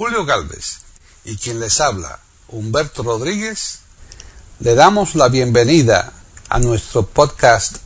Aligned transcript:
Julio 0.00 0.24
Galvez 0.24 0.80
y 1.26 1.36
quien 1.36 1.60
les 1.60 1.78
habla, 1.78 2.20
Humberto 2.48 3.02
Rodríguez, 3.02 3.82
le 4.60 4.74
damos 4.74 5.14
la 5.14 5.28
bienvenida 5.28 6.14
a 6.48 6.58
nuestro 6.58 7.04
podcast 7.04 7.76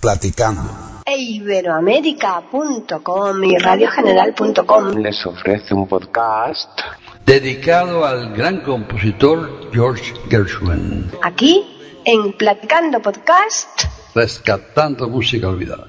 Platicando. 0.00 0.70
E 1.04 1.18
Iberoamérica.com 1.18 3.42
y 3.42 3.58
radiogeneral.com 3.58 4.98
les 4.98 5.26
ofrece 5.26 5.74
un 5.74 5.88
podcast 5.88 6.70
dedicado 7.26 8.04
al 8.04 8.36
gran 8.36 8.60
compositor 8.60 9.68
George 9.72 10.14
Gershwin, 10.30 11.10
aquí 11.24 12.00
en 12.04 12.34
Platicando 12.34 13.02
Podcast. 13.02 13.82
rescatando 14.14 15.08
música 15.08 15.48
olvidada. 15.48 15.88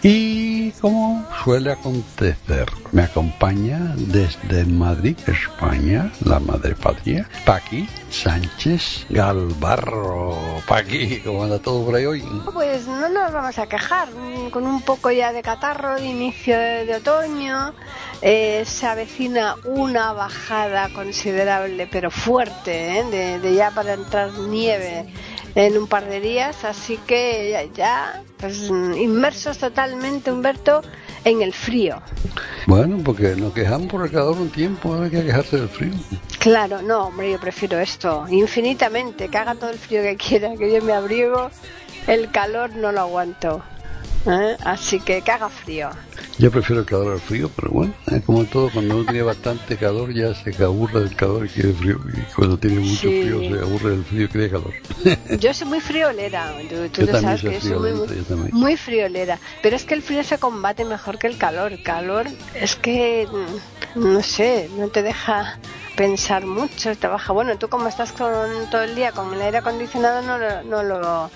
Y 0.02 0.59
como 0.80 1.26
suele 1.44 1.72
acontecer, 1.72 2.66
me 2.92 3.04
acompaña 3.04 3.94
desde 3.98 4.66
Madrid, 4.66 5.18
España, 5.28 6.12
la 6.26 6.40
madre 6.40 6.76
patria, 6.76 7.28
Paqui 7.46 7.88
Sánchez 8.10 9.06
Galvarro. 9.10 10.38
Paqui, 10.68 11.22
¿cómo 11.22 11.44
anda 11.44 11.60
todo 11.60 11.86
por 11.86 11.96
ahí 11.96 12.06
hoy? 12.06 12.24
Pues 12.54 12.88
no 12.88 13.10
nos 13.10 13.32
vamos 13.32 13.58
a 13.58 13.68
quejar, 13.68 14.10
mm, 14.10 14.50
con 14.50 14.66
un 14.66 14.82
poco 14.82 15.12
ya 15.12 15.32
de 15.32 15.42
catarro 15.42 15.96
de 15.96 16.06
inicio 16.06 16.58
de, 16.58 16.86
de 16.86 16.96
otoño, 16.96 17.74
eh, 18.22 18.64
se 18.66 18.86
avecina 18.86 19.56
una 19.66 20.14
bajada 20.14 20.90
considerable 20.90 21.88
pero 21.92 22.12
fuerte, 22.12 23.00
¿eh? 23.00 23.04
de, 23.06 23.40
de 23.40 23.56
ya 23.56 23.72
para 23.72 23.94
entrar 23.94 24.32
nieve 24.34 25.06
en 25.56 25.78
un 25.78 25.88
par 25.88 26.06
de 26.06 26.20
días, 26.20 26.64
así 26.64 26.98
que 27.08 27.70
ya, 27.76 28.24
pues 28.38 28.70
inmersos 28.70 29.58
totalmente, 29.58 30.32
Humberto, 30.32 30.82
en 31.24 31.42
el 31.42 31.54
frío. 31.54 32.02
Bueno, 32.68 32.98
porque 33.04 33.36
nos 33.36 33.54
quejamos 33.54 33.88
por 33.88 34.06
el 34.06 34.12
calor 34.12 34.38
un 34.40 34.50
tiempo, 34.50 34.94
ahora 34.94 35.06
hay 35.06 35.12
que 35.12 35.24
quejarse 35.24 35.58
del 35.58 35.70
frío. 35.70 35.94
Claro, 36.40 36.82
no, 36.82 37.08
hombre, 37.08 37.32
yo 37.32 37.40
prefiero 37.40 37.80
esto, 37.80 38.26
infinitamente, 38.30 39.28
que 39.28 39.38
haga 39.38 39.56
todo 39.56 39.70
el 39.70 39.78
frío 39.78 40.02
que 40.02 40.16
quiera, 40.16 40.56
que 40.56 40.72
yo 40.72 40.82
me 40.82 40.94
abrigo, 40.94 41.50
el 42.08 42.32
calor 42.32 42.76
no 42.76 42.92
lo 42.92 43.02
aguanto. 43.02 43.64
¿Eh? 44.26 44.58
Así 44.64 45.00
que 45.00 45.22
que 45.22 45.32
haga 45.32 45.50
frío. 45.50 45.90
Yo 46.38 46.50
prefiero 46.52 46.82
el 46.82 46.86
calor 46.88 47.14
al 47.14 47.20
frío, 47.20 47.50
pero 47.56 47.72
bueno, 47.72 47.94
es 48.08 48.24
como 48.24 48.46
todo, 48.46 48.70
cuando 48.72 48.96
uno 48.96 49.04
tiene 49.04 49.24
bastante 49.24 49.76
calor 49.76 50.14
ya 50.14 50.34
se 50.34 50.56
aburre 50.64 51.02
del 51.02 51.16
calor 51.16 51.46
y 51.46 51.50
quiere 51.50 51.74
frío, 51.74 52.00
y 52.14 52.34
cuando 52.34 52.58
tiene 52.58 52.80
mucho 52.80 53.10
Sí. 53.10 53.22
frío 53.24 53.40
se 53.42 53.62
aburre 53.62 53.90
del 53.92 54.06
frío 54.06 54.24
y 54.24 54.28
quiere 54.30 54.50
calor. 54.50 54.74
Yo 55.40 55.54
soy 55.54 55.68
muy 55.68 55.82
friolera, 55.82 56.54
tú, 56.70 56.76
tú 56.90 57.02
Yo 57.02 57.08
lo 57.08 57.12
también 57.12 57.22
sabes 57.22 57.42
soy 57.42 57.52
que 57.52 57.62
soy 57.62 57.94
muy, 57.94 58.18
yo 58.18 58.38
muy 58.56 58.78
friolera, 58.78 59.40
pero 59.62 59.76
es 59.76 59.84
que 59.84 59.96
el 59.96 60.02
frío 60.02 60.24
se 60.24 60.38
combate 60.38 60.86
mejor 60.86 61.18
que 61.18 61.28
el 61.28 61.38
calor. 61.38 61.74
Calor 61.84 62.28
es 62.54 62.76
que, 62.76 63.28
mm, 63.96 64.00
no 64.14 64.22
sé, 64.24 64.70
no 64.78 64.88
te 64.88 65.04
deja 65.04 65.60
pensar 65.96 66.46
mucho, 66.46 66.96
te 66.96 67.08
baja. 67.08 67.34
Bueno, 67.34 67.58
tú 67.58 67.68
como 67.68 67.88
estás 67.88 68.14
con, 68.14 68.70
todo 68.72 68.84
el 68.84 68.96
día 68.96 69.12
con 69.12 69.34
el 69.34 69.42
aire 69.42 69.58
acondicionado 69.58 70.22
no 70.22 70.38
lo... 70.38 70.64
No 70.64 70.84
lo 70.84 71.32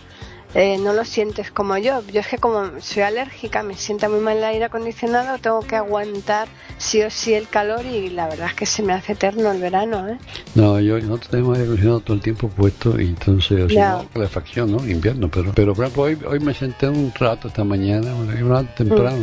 eh, 0.56 0.78
no 0.78 0.94
lo 0.94 1.04
sientes 1.06 1.52
como 1.52 1.78
yo. 1.78 2.02
Yo 2.12 2.20
es 2.22 2.28
que 2.28 2.38
como 2.38 2.80
soy 2.80 3.04
alérgica, 3.04 3.64
me 3.64 3.76
sienta 3.76 4.10
muy 4.10 4.20
mal 4.20 4.38
el 4.38 4.44
aire 4.44 4.66
acondicionado, 4.66 5.38
tengo 5.40 5.62
que 5.62 5.76
aguantar 5.76 6.48
sí 6.78 7.02
o 7.02 7.10
sí 7.10 7.34
el 7.34 7.48
calor 7.48 7.86
y 7.86 8.10
la 8.10 8.28
verdad 8.28 8.48
es 8.48 8.54
que 8.54 8.66
se 8.66 8.84
me 8.84 8.94
hace 8.94 9.14
eterno 9.14 9.52
el 9.52 9.60
verano, 9.62 10.08
¿eh? 10.10 10.18
No, 10.56 10.80
yo 10.80 11.00
nosotros 11.00 11.30
tenemos 11.30 11.54
aire 11.54 11.64
acondicionado 11.66 12.00
todo 12.02 12.16
el 12.16 12.22
tiempo 12.22 12.50
puesto 12.50 13.00
y 13.00 13.08
entonces, 13.08 13.64
o 13.64 13.70
sea, 13.70 13.76
Ya. 13.76 13.92
no, 14.04 14.10
calefacción, 14.10 14.72
¿no? 14.72 14.88
Invierno, 14.88 15.30
pero, 15.30 15.52
pero 15.56 15.74
por 15.74 15.86
ejemplo, 15.86 16.04
hoy, 16.04 16.18
hoy 16.28 16.40
me 16.40 16.54
senté 16.54 16.88
un 16.90 17.12
rato 17.18 17.48
esta 17.48 17.64
mañana, 17.64 18.14
un 18.14 18.50
rato 18.50 18.70
temprano, 18.78 19.18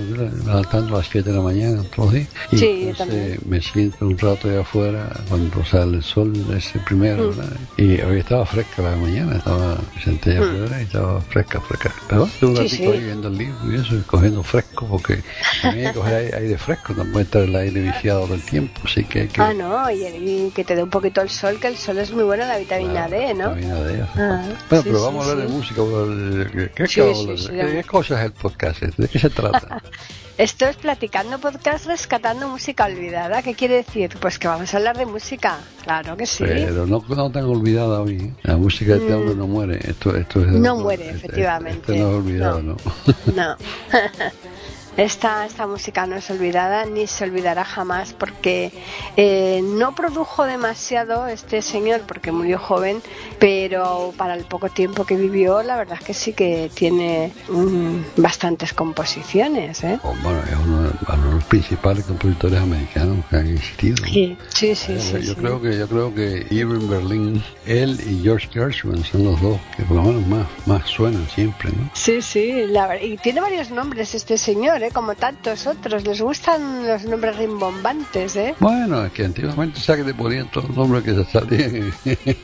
levantando 0.44 0.94
a 0.94 0.98
las 0.98 1.08
7 1.08 1.30
de 1.30 1.36
la 1.36 1.42
mañana 1.42 1.82
todos 1.94 2.06
los 2.06 2.14
días, 2.14 2.28
y 2.52 2.56
Mm. 2.56 2.58
Sí, 2.58 2.66
entonces 2.88 2.96
también. 2.98 3.38
me 3.46 3.60
siento 3.60 4.06
un 4.06 4.18
rato 4.18 4.48
allá 4.48 4.60
afuera 4.60 5.08
cuando 5.28 5.64
sale 5.64 5.96
el 5.98 6.02
sol, 6.02 6.32
ese 6.56 6.78
primero, 6.80 7.24
Mm. 7.24 7.36
¿verdad? 7.36 7.52
Y 7.76 8.00
hoy 8.00 8.18
estaba 8.18 8.44
fresca 8.46 8.82
la 8.82 8.96
mañana, 8.96 9.36
estaba, 9.36 9.78
me 9.94 10.02
senté 10.02 10.30
allá 10.36 10.40
afuera 10.50 10.80
y 10.80 10.84
estaba 10.84 11.19
fresca, 11.20 11.60
fresca. 11.60 11.92
Pero 12.08 12.22
un. 12.24 12.30
Sí, 12.30 12.46
ratito 12.46 12.68
sí. 12.76 12.86
ahí 12.86 13.00
viendo 13.04 13.28
el 13.28 13.38
libro 13.38 13.58
y 13.72 13.74
eso, 13.76 13.94
y 13.96 14.00
cogiendo 14.00 14.42
fresco, 14.42 14.86
porque 14.88 15.16
mí 15.16 15.68
hay 15.80 15.86
que 15.88 15.92
coger 15.92 16.14
aire, 16.14 16.36
aire 16.36 16.58
fresco, 16.58 16.94
no 16.94 17.04
puede 17.12 17.24
estar 17.24 17.42
el 17.42 17.54
aire 17.56 17.80
viciado 17.80 18.24
todo 18.24 18.34
el 18.34 18.42
tiempo, 18.42 18.80
así 18.84 19.04
que 19.04 19.20
hay 19.22 19.28
que... 19.28 19.40
Ah, 19.40 19.52
no, 19.54 19.90
y, 19.90 20.04
y 20.06 20.52
que 20.54 20.64
te 20.64 20.74
dé 20.76 20.82
un 20.82 20.90
poquito 20.90 21.20
el 21.22 21.30
sol, 21.30 21.58
que 21.60 21.68
el 21.68 21.76
sol 21.76 21.98
es 21.98 22.10
muy 22.12 22.24
bueno, 22.24 22.46
la 22.46 22.58
vitamina 22.58 23.08
D, 23.08 23.34
¿no? 23.34 23.54
Vitamina 23.54 23.80
D, 23.84 24.02
Ah, 24.16 24.42
bueno, 24.44 24.54
sí, 24.58 24.64
pero 24.68 24.82
sí, 24.98 25.04
vamos 25.04 25.26
a 25.26 25.30
hablar 25.30 25.46
sí. 25.46 25.52
de 25.52 25.58
música. 25.58 26.70
¿Qué, 26.74 26.86
Sí, 26.86 27.00
qué- 27.00 27.14
sí, 27.14 27.26
qué- 27.26 27.36
sí, 27.38 27.46
qué- 27.48 27.52
de- 27.54 27.72
qué 27.72 27.84
cosa 27.84 28.18
es 28.20 28.24
el 28.26 28.32
podcast? 28.32 28.82
este? 28.82 29.02
¿De 29.02 29.08
qué 29.08 29.18
se 29.18 29.30
trata? 29.30 29.82
Esto 30.40 30.66
es 30.66 30.76
Platicando 30.76 31.38
Podcast 31.38 31.84
Rescatando 31.84 32.48
Música 32.48 32.86
Olvidada. 32.86 33.42
¿Qué 33.42 33.52
quiere 33.52 33.74
decir? 33.74 34.16
Pues 34.18 34.38
que 34.38 34.48
vamos 34.48 34.72
a 34.72 34.78
hablar 34.78 34.96
de 34.96 35.04
música. 35.04 35.58
Claro 35.82 36.16
que 36.16 36.24
sí. 36.24 36.44
Pero 36.46 36.86
no, 36.86 37.04
no 37.06 37.30
tan 37.30 37.44
olvidada 37.44 38.00
hoy. 38.00 38.32
La 38.44 38.56
música 38.56 38.92
de 38.94 39.00
este 39.00 39.12
hombre 39.12 39.34
no 39.34 39.46
muere. 39.46 39.78
Esto, 39.86 40.16
esto 40.16 40.40
es, 40.40 40.46
Mm. 40.46 40.62
No 40.62 40.76
muere, 40.76 41.10
efectivamente. 41.10 41.92
Esto 41.92 41.92
no 41.92 42.10
es 42.12 42.16
olvidado, 42.16 42.62
No. 42.62 42.76
¿no? 43.26 43.34
No. 43.34 43.56
Esta, 44.96 45.46
esta 45.46 45.66
música 45.66 46.06
no 46.06 46.16
es 46.16 46.28
olvidada 46.30 46.84
ni 46.84 47.06
se 47.06 47.24
olvidará 47.24 47.64
jamás 47.64 48.12
porque 48.12 48.72
eh, 49.16 49.60
no 49.62 49.94
produjo 49.94 50.44
demasiado 50.44 51.26
este 51.26 51.62
señor 51.62 52.02
porque 52.06 52.32
murió 52.32 52.58
joven, 52.58 53.00
pero 53.38 54.12
para 54.16 54.34
el 54.34 54.44
poco 54.44 54.68
tiempo 54.68 55.04
que 55.04 55.16
vivió 55.16 55.62
la 55.62 55.76
verdad 55.76 55.96
es 56.00 56.04
que 56.04 56.14
sí 56.14 56.32
que 56.32 56.70
tiene 56.74 57.32
mm, 57.48 58.00
bastantes 58.16 58.72
composiciones. 58.74 59.82
¿eh? 59.84 59.98
Oh, 60.02 60.14
Bueno, 60.22 60.40
es 60.42 60.56
uno, 60.66 60.82
de- 60.82 60.90
uno 61.14 61.26
de 61.28 61.34
los 61.36 61.44
principales 61.44 62.04
compositores 62.04 62.60
americanos 62.60 63.24
que 63.30 63.36
han 63.36 63.46
existido. 63.48 63.96
Sí, 64.04 64.36
sí, 64.54 64.74
sí. 64.74 64.92
Eh, 64.92 65.00
sí, 65.00 65.12
yo 65.22 65.34
sí. 65.34 65.40
creo 65.40 65.60
que 65.62 65.78
yo 65.78 65.88
creo 65.88 66.14
que 66.14 66.46
Irving 66.50 66.88
Berlin, 66.88 67.42
él 67.66 67.98
y 68.06 68.22
George 68.22 68.48
Gershwin 68.52 69.02
son 69.04 69.24
los 69.24 69.40
dos 69.40 69.58
que 69.76 69.82
por 69.84 69.96
lo 69.96 70.02
menos 70.02 70.26
más, 70.26 70.46
más 70.66 70.86
suenan 70.88 71.26
siempre, 71.28 71.70
¿no? 71.70 71.88
Sí, 71.94 72.20
sí, 72.20 72.66
la 72.66 73.00
y 73.02 73.16
tiene 73.18 73.40
varios 73.40 73.70
nombres 73.70 74.14
este 74.14 74.36
señor, 74.36 74.79
¿eh? 74.82 74.90
como 74.92 75.14
tantos 75.14 75.66
otros. 75.66 76.04
Les 76.04 76.20
gustan 76.20 76.86
los 76.86 77.04
nombres 77.04 77.36
rimbombantes, 77.36 78.36
¿eh? 78.36 78.54
Bueno, 78.60 79.04
es 79.04 79.12
que 79.12 79.24
antiguamente, 79.24 79.80
¿sabes 79.80 80.04
que 80.04 80.12
te 80.12 80.16
ponían 80.18 80.50
todos 80.50 80.68
los 80.68 80.76
nombres 80.76 81.02
que 81.04 81.14
se 81.14 81.24
salían 81.24 81.76
en, 81.76 81.94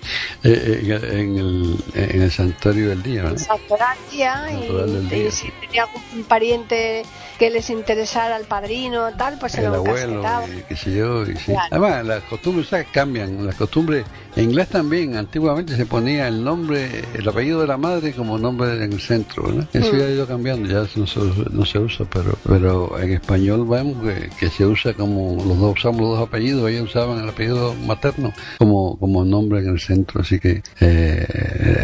en- 0.43 0.93
en 1.05 1.38
el, 1.38 1.85
en 1.94 2.23
el 2.23 2.31
santuario 2.31 2.88
del 2.91 3.03
día, 3.03 3.23
¿verdad? 3.25 3.38
Santoral 3.38 3.97
día 4.11 4.47
y, 4.50 4.67
del 4.73 5.09
día. 5.09 5.29
y 5.29 5.31
si 5.31 5.50
tenía 5.61 5.85
algún 5.85 6.25
pariente 6.25 7.03
que 7.38 7.50
les 7.50 7.69
interesara 7.71 8.37
al 8.37 8.44
padrino 8.47 9.12
tal, 9.17 9.38
pues 9.38 9.53
se 9.53 9.59
el 9.61 9.67
lo 9.67 9.75
abuelo, 9.77 10.23
y 10.59 10.62
qué 10.62 10.77
sé 10.77 10.94
yo, 10.94 11.23
y 11.25 11.37
sí. 11.37 11.53
Claro. 11.53 11.69
Además, 11.71 12.05
las 12.06 12.23
costumbres 12.25 12.69
¿sabes? 12.69 12.87
cambian, 12.93 13.44
las 13.47 13.55
costumbres, 13.56 14.05
en 14.37 14.44
inglés 14.44 14.69
también, 14.69 15.17
antiguamente 15.17 15.77
se 15.77 15.87
ponía 15.87 16.29
el 16.29 16.43
nombre, 16.43 17.03
el 17.15 17.29
apellido 17.29 17.61
de 17.61 17.67
la 17.67 17.77
madre 17.77 18.12
como 18.12 18.38
nombre 18.38 18.83
en 18.83 18.93
el 18.93 19.00
centro, 19.00 19.44
¿verdad? 19.44 19.69
Eso 19.73 19.93
Mm. 19.93 19.99
ya 19.99 20.05
ha 20.06 20.11
ido 20.11 20.27
cambiando, 20.27 20.69
ya 20.69 20.87
no 20.97 21.06
se, 21.06 21.21
no 21.50 21.65
se 21.65 21.79
usa, 21.79 22.06
pero 22.12 22.37
pero 22.43 22.56
pero 22.67 22.99
en 23.00 23.12
español 23.12 23.67
vemos 23.69 24.03
que, 24.03 24.31
que 24.41 24.49
se 24.50 24.65
usa 24.67 24.94
como 24.94 25.43
los 25.44 25.59
dos 25.59 25.77
usamos 25.79 26.00
los 26.00 26.19
dos 26.19 26.27
apellidos, 26.29 26.69
ellos 26.71 26.85
usaban 26.91 27.23
el 27.23 27.29
apellido 27.29 27.75
materno 27.75 28.33
como 28.59 28.97
como 28.99 29.25
nombre 29.25 29.61
en 29.61 29.69
el 29.69 29.79
centro, 29.81 30.23
así 30.23 30.38
que 30.41 30.62
eh, 30.81 31.27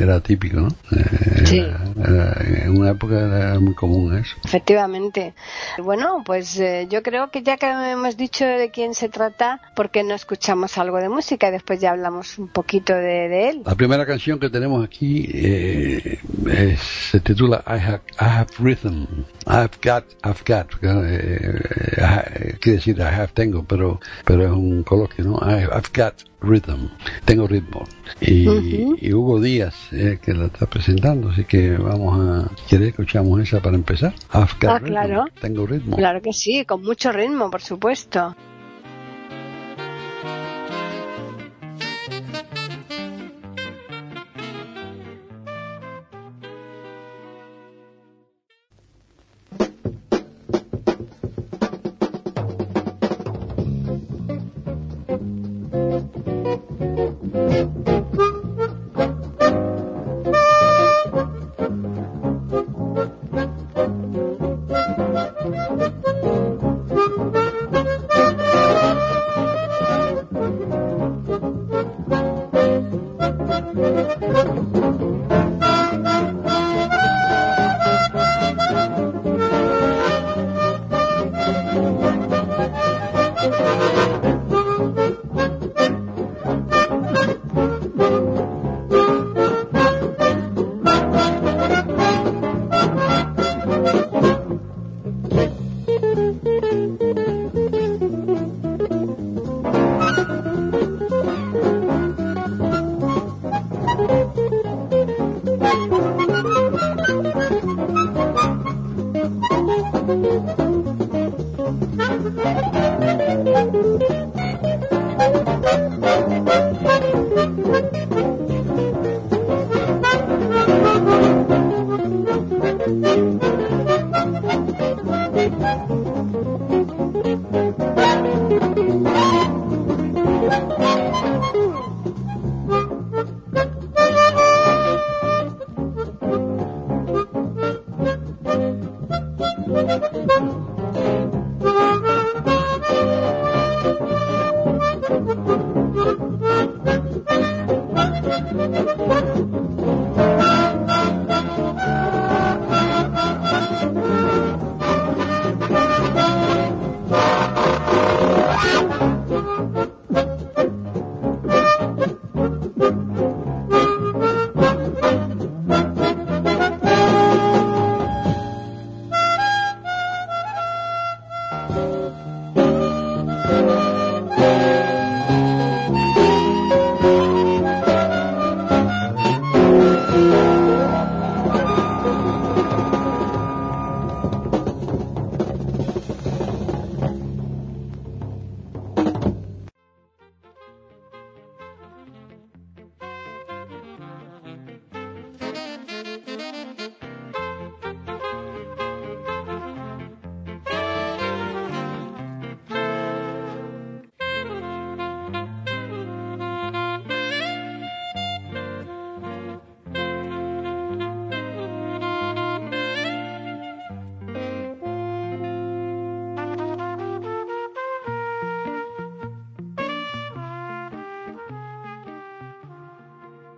era 0.00 0.20
típico, 0.20 0.60
¿no? 0.60 0.68
Eh, 0.96 1.42
Sí. 1.46 1.58
era- 1.58 1.84
era- 2.04 2.64
en 2.64 2.78
una 2.78 2.90
época 2.90 3.18
era 3.20 3.60
muy 3.60 3.74
común 3.74 4.16
eso. 4.16 4.34
Efectivamente. 4.44 5.34
Bueno, 5.82 6.22
pues 6.24 6.58
eh, 6.58 6.86
yo 6.90 7.02
creo 7.02 7.30
que 7.30 7.42
ya 7.42 7.56
que 7.56 7.66
hemos 7.70 8.16
dicho 8.16 8.44
de 8.44 8.70
quién 8.70 8.94
se 8.94 9.08
trata, 9.08 9.60
¿por 9.74 9.90
qué 9.90 10.02
no 10.02 10.14
escuchamos 10.14 10.78
algo 10.78 10.98
de 10.98 11.08
música 11.08 11.48
y 11.48 11.52
después 11.52 11.80
ya 11.80 11.90
hablamos 11.90 12.38
un 12.38 12.48
poquito 12.48 12.94
de, 12.94 13.48
él? 13.50 13.62
La 13.64 13.74
primera 13.74 14.06
canción 14.06 14.38
que 14.38 14.50
tenemos 14.50 14.84
aquí 14.84 15.28
eh, 15.32 16.18
es- 16.50 16.80
se 16.80 17.20
titula 17.20 17.62
I 17.66 17.74
I 18.20 18.24
have 18.24 18.48
Rhythm. 18.58 19.06
I've 19.46 19.78
got, 19.82 20.04
I've 20.24 20.42
got. 20.44 20.68
eh, 20.82 21.60
eh, 21.96 22.56
quiere 22.60 22.76
decir 22.78 22.96
I 22.98 23.02
have 23.02 23.32
tengo, 23.34 23.64
pero, 23.64 24.00
pero 24.24 24.44
es 24.44 24.50
un 24.52 24.82
coloquio, 24.84 25.24
¿no? 25.24 25.38
I've 25.42 25.90
got 25.94 26.14
Rhythm. 26.40 26.88
Tengo 27.24 27.46
ritmo. 27.46 27.84
Y, 28.20 28.48
y 29.00 29.12
Hugo 29.12 29.40
Díaz 29.40 29.92
es 29.92 30.20
que 30.20 30.32
la 30.34 30.46
está 30.46 30.66
presentando, 30.66 31.30
así 31.30 31.44
que 31.44 31.76
vamos 31.76 32.18
a. 32.20 32.50
¿Quieres 32.68 32.88
escuchamos 32.88 33.40
esa 33.40 33.60
para 33.60 33.76
empezar? 33.76 34.14
I've 34.34 34.54
got 34.60 34.70
Ah, 34.70 34.78
Rhythm. 34.78 34.86
claro. 34.92 35.24
Tengo 35.40 35.66
ritmo. 35.66 35.96
Claro 35.96 36.20
que 36.22 36.32
sí, 36.32 36.64
con 36.64 36.82
mucho 36.82 37.12
ritmo, 37.12 37.50
por 37.50 37.62
supuesto. 37.62 38.34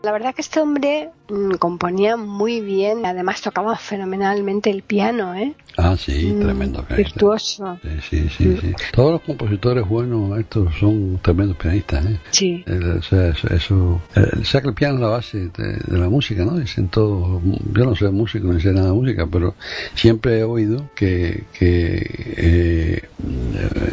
La 0.04 0.12
verdad 0.12 0.34
que 0.34 0.42
este 0.42 0.60
hombre 0.60 1.10
mm, 1.54 1.58
componía 1.58 2.16
muy 2.16 2.60
bien, 2.60 3.04
además 3.06 3.40
tocaba 3.40 3.76
fenomenalmente 3.76 4.70
el 4.70 4.82
piano, 4.82 5.34
¿eh? 5.34 5.54
Ah, 5.76 5.96
sí, 5.98 6.32
Mm, 6.32 6.40
tremendo. 6.40 6.82
pianista. 6.84 6.96
Virtuoso. 6.96 7.78
Sí, 7.82 7.88
sí, 8.08 8.28
sí, 8.36 8.56
sí. 8.60 8.72
Todos 8.92 9.12
los 9.12 9.20
compositores 9.22 9.86
buenos, 9.88 10.38
estos 10.38 10.72
son 10.78 11.18
tremendos 11.20 11.56
pianistas, 11.56 12.04
¿eh? 12.06 12.18
Sí. 12.30 12.62
El- 12.66 12.98
o 12.98 13.02
sea, 13.02 13.28
eso, 13.28 13.48
eso 13.48 14.02
eh, 14.14 14.44
sea 14.44 14.60
que 14.62 14.68
el 14.68 14.74
piano 14.74 14.94
es 14.94 15.00
la 15.00 15.08
base 15.08 15.48
de, 15.56 15.72
de 15.84 15.98
la 15.98 16.08
música, 16.08 16.44
¿no? 16.44 16.58
Dicen 16.58 16.88
todos, 16.88 17.42
yo 17.72 17.84
no 17.84 17.96
soy 17.96 18.12
músico, 18.12 18.52
ni 18.52 18.60
sé 18.60 18.72
nada 18.72 18.88
de 18.88 18.92
música, 18.94 19.26
pero 19.26 19.54
siempre 19.94 20.38
he 20.38 20.44
oído 20.44 20.88
que, 20.94 21.44
que 21.58 22.02
eh, 22.36 23.02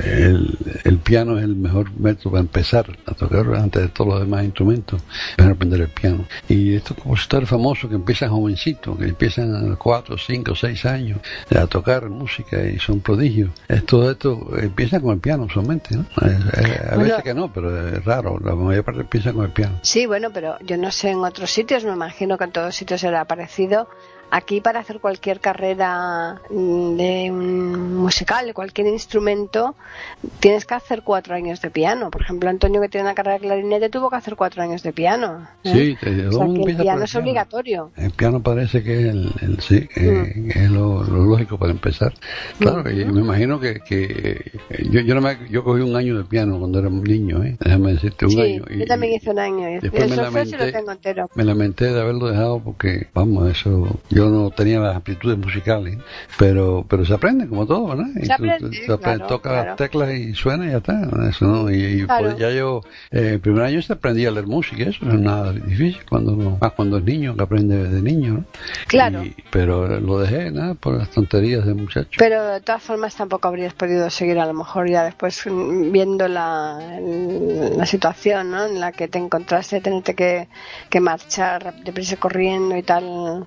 el, 0.06 0.58
el 0.84 0.98
piano 1.00 1.38
es 1.38 1.44
el 1.44 1.56
mejor 1.56 1.92
método 2.00 2.32
para 2.32 2.42
empezar 2.42 2.98
a 3.06 3.14
tocar 3.14 3.46
antes 3.56 3.82
de 3.82 3.88
todos 3.90 4.10
los 4.12 4.20
demás 4.20 4.44
instrumentos, 4.44 5.02
es 5.38 5.46
aprender 5.46 5.82
el 5.82 5.88
piano. 5.90 6.26
Y 6.48 6.76
estos 6.76 6.98
compositores 6.98 7.50
famosos 7.52 7.90
que 7.90 7.96
empiezan 7.98 8.30
jovencitos, 8.30 8.98
que 8.98 9.06
empiezan 9.06 9.54
a 9.54 9.60
los 9.62 9.78
4, 9.78 10.18
5, 10.18 10.56
6 10.56 10.86
años 10.86 11.20
a 11.56 11.68
tocar 11.68 12.10
música 12.10 12.64
y 12.64 12.80
son 12.80 13.02
prodigios, 13.02 13.50
es, 13.68 13.86
todo 13.86 14.10
esto 14.12 14.48
empieza 14.58 15.00
con 15.02 15.12
el 15.14 15.20
piano 15.20 15.48
solamente, 15.54 15.96
¿no? 15.96 16.02
Eh, 16.04 16.40
eh, 16.58 16.80
a 16.84 16.96
Bueno. 16.96 17.04
veces 17.04 17.24
que 17.24 17.34
no, 17.34 17.52
pero 17.54 17.88
es 17.90 18.04
raro, 18.06 18.40
la 18.44 18.56
mayor 18.56 18.84
parte 18.84 19.02
empieza 19.02 19.34
con 19.34 19.46
el 19.46 19.52
piano. 19.52 19.78
Sí, 19.82 20.06
bueno, 20.06 20.30
pero 20.34 20.58
yo 20.62 20.78
no 20.78 20.92
sé 20.92 21.10
en 21.10 21.20
otros 21.20 21.52
sitios, 21.52 21.84
me 21.84 21.92
imagino 21.92 22.38
que 22.38 22.46
en 22.46 22.52
todos 22.52 22.74
sitios 22.76 23.02
será 23.02 23.26
parecido. 23.26 23.88
Aquí 24.32 24.62
para 24.62 24.80
hacer 24.80 25.00
cualquier 25.00 25.40
carrera 25.40 26.42
mm, 26.50 26.96
de 26.98 27.30
un 27.32 27.96
musical, 27.98 28.48
de 28.48 28.54
cualquier 28.54 28.88
instrumento, 28.88 29.76
tienes 30.40 30.66
que 30.66 30.74
hacer 30.74 31.04
cuatro 31.04 31.36
años 31.36 31.62
de 31.62 31.70
piano. 31.70 32.10
Por 32.10 32.22
ejemplo, 32.22 32.50
Antonio, 32.50 32.82
que 32.82 32.90
tiene 32.90 33.06
una 33.06 33.14
carrera 33.16 33.36
de 33.36 33.42
clarinete, 33.42 33.90
tuvo 33.90 34.10
que 34.10 34.16
hacer 34.16 34.36
cuatro 34.36 34.64
años 34.64 34.84
de 34.84 34.94
piano. 34.94 35.48
¿eh? 35.64 35.72
Sí, 35.74 35.98
te- 36.02 36.28
O 36.28 36.32
sea, 36.32 36.46
que 36.48 36.72
el 36.72 36.78
piano 36.78 37.04
es 37.04 37.16
obligatorio. 37.16 37.92
El 37.98 38.12
piano 38.12 38.42
parece 38.42 38.82
que 38.84 39.00
es 39.02 39.06
el, 39.08 39.32
el- 39.42 39.60
sí, 39.60 39.88
eh, 39.96 40.50
es 40.56 40.72
lo, 40.72 41.04
lo 41.04 41.26
lógico 41.26 41.58
para 41.58 41.72
empezar. 41.72 42.14
Claro, 42.60 42.90
y 42.90 43.04
me 43.06 43.22
imagino 43.22 43.60
que, 43.60 43.80
que 43.82 44.42
eh, 44.70 44.88
yo, 44.90 45.02
yo, 45.02 45.14
no 45.16 45.22
me, 45.22 45.38
yo 45.50 45.64
cogí 45.64 45.82
un 45.82 45.96
año 45.96 46.18
de 46.18 46.24
piano 46.24 46.58
cuando 46.58 46.80
era 46.80 46.88
un 46.88 47.04
niño, 47.04 47.44
¿eh? 47.44 47.58
déjame 47.60 47.94
decirte, 47.94 48.26
un 48.26 48.32
Sí, 48.32 48.42
año. 48.42 48.64
yo 48.70 48.86
también 48.86 49.14
hice 49.14 49.30
un 49.30 49.40
año. 49.40 49.70
y 49.70 49.74
después 49.80 50.04
el 50.04 50.10
me 50.10 50.16
sí 50.16 50.16
lo 50.18 50.24
lamenté. 50.24 50.72
tengo 50.72 50.92
entero. 50.92 51.30
Me 51.36 51.44
lamenté 51.44 51.92
de 51.92 52.00
haberlo 52.00 52.28
dejado 52.30 52.60
porque, 52.64 53.08
vamos, 53.14 53.50
eso, 53.50 54.00
yo 54.10 54.21
no 54.30 54.52
tenía 54.52 54.80
las 54.80 54.96
aptitudes 54.96 55.38
musicales, 55.38 55.98
pero 56.38 56.86
pero 56.88 57.06
se 57.06 57.14
aprende 57.14 57.48
como 57.48 57.66
todo, 57.66 57.88
¿verdad? 57.88 58.08
Y 58.22 58.26
Se 58.26 58.34
aprende, 58.34 58.60
tú- 58.60 58.86
tú 58.96 58.98
claro, 59.00 59.28
toca 59.28 59.50
claro. 59.50 59.68
las 59.70 59.76
teclas 59.78 60.14
y 60.14 60.34
suena 60.34 60.68
y 60.68 60.72
ya 60.72 60.78
está, 60.78 61.02
eso 61.30 61.46
no, 61.46 61.70
y, 61.72 61.76
y, 62.02 62.06
Claro. 62.06 62.26
pues 62.26 62.38
ya 62.38 62.52
yo, 62.52 62.82
eh, 63.12 63.32
el 63.34 63.40
primer 63.40 63.64
año 63.64 63.82
se 63.82 63.94
aprendía 63.94 64.30
a 64.30 64.32
leer 64.32 64.48
música, 64.48 64.84
eso 64.84 65.06
no 65.06 65.14
es 65.14 65.20
nada 65.20 65.54
difícil, 65.54 66.00
cuando 66.10 66.36
más 66.36 66.72
cuando 66.74 66.98
es 66.98 67.04
niño, 67.04 67.36
que 67.36 67.44
aprende 67.44 67.88
de 67.90 68.02
niño, 68.02 68.34
¿no? 68.34 68.46
Claro. 68.88 69.24
Y- 69.24 69.36
pero 69.52 70.00
lo 70.00 70.20
dejé, 70.20 70.52
nada, 70.52 70.74
por 70.76 70.98
las 70.98 71.10
tonterías 71.10 71.66
de 71.66 71.74
muchacho. 71.74 72.10
Pero 72.18 72.46
de 72.48 72.62
todas 72.62 72.82
formas 72.82 73.16
tampoco 73.16 73.48
habrías 73.48 73.74
podido 73.74 74.10
seguir 74.10 74.40
a 74.40 74.46
lo 74.46 74.54
mejor 74.54 74.90
ya 74.90 75.04
después 75.04 75.46
mm, 75.46 75.92
viendo 75.92 76.28
la, 76.28 76.78
la 77.78 77.86
situación 77.86 78.52
¿no? 78.52 78.66
en 78.66 78.80
la 78.80 78.92
que 78.92 79.08
te 79.08 79.18
encontraste, 79.20 79.82
tenerte 79.82 80.16
que, 80.16 80.48
que 80.90 81.00
marchar 81.00 81.74
deprisa 81.84 82.18
corriendo 82.18 82.76
y 82.78 82.84
tal 82.84 83.46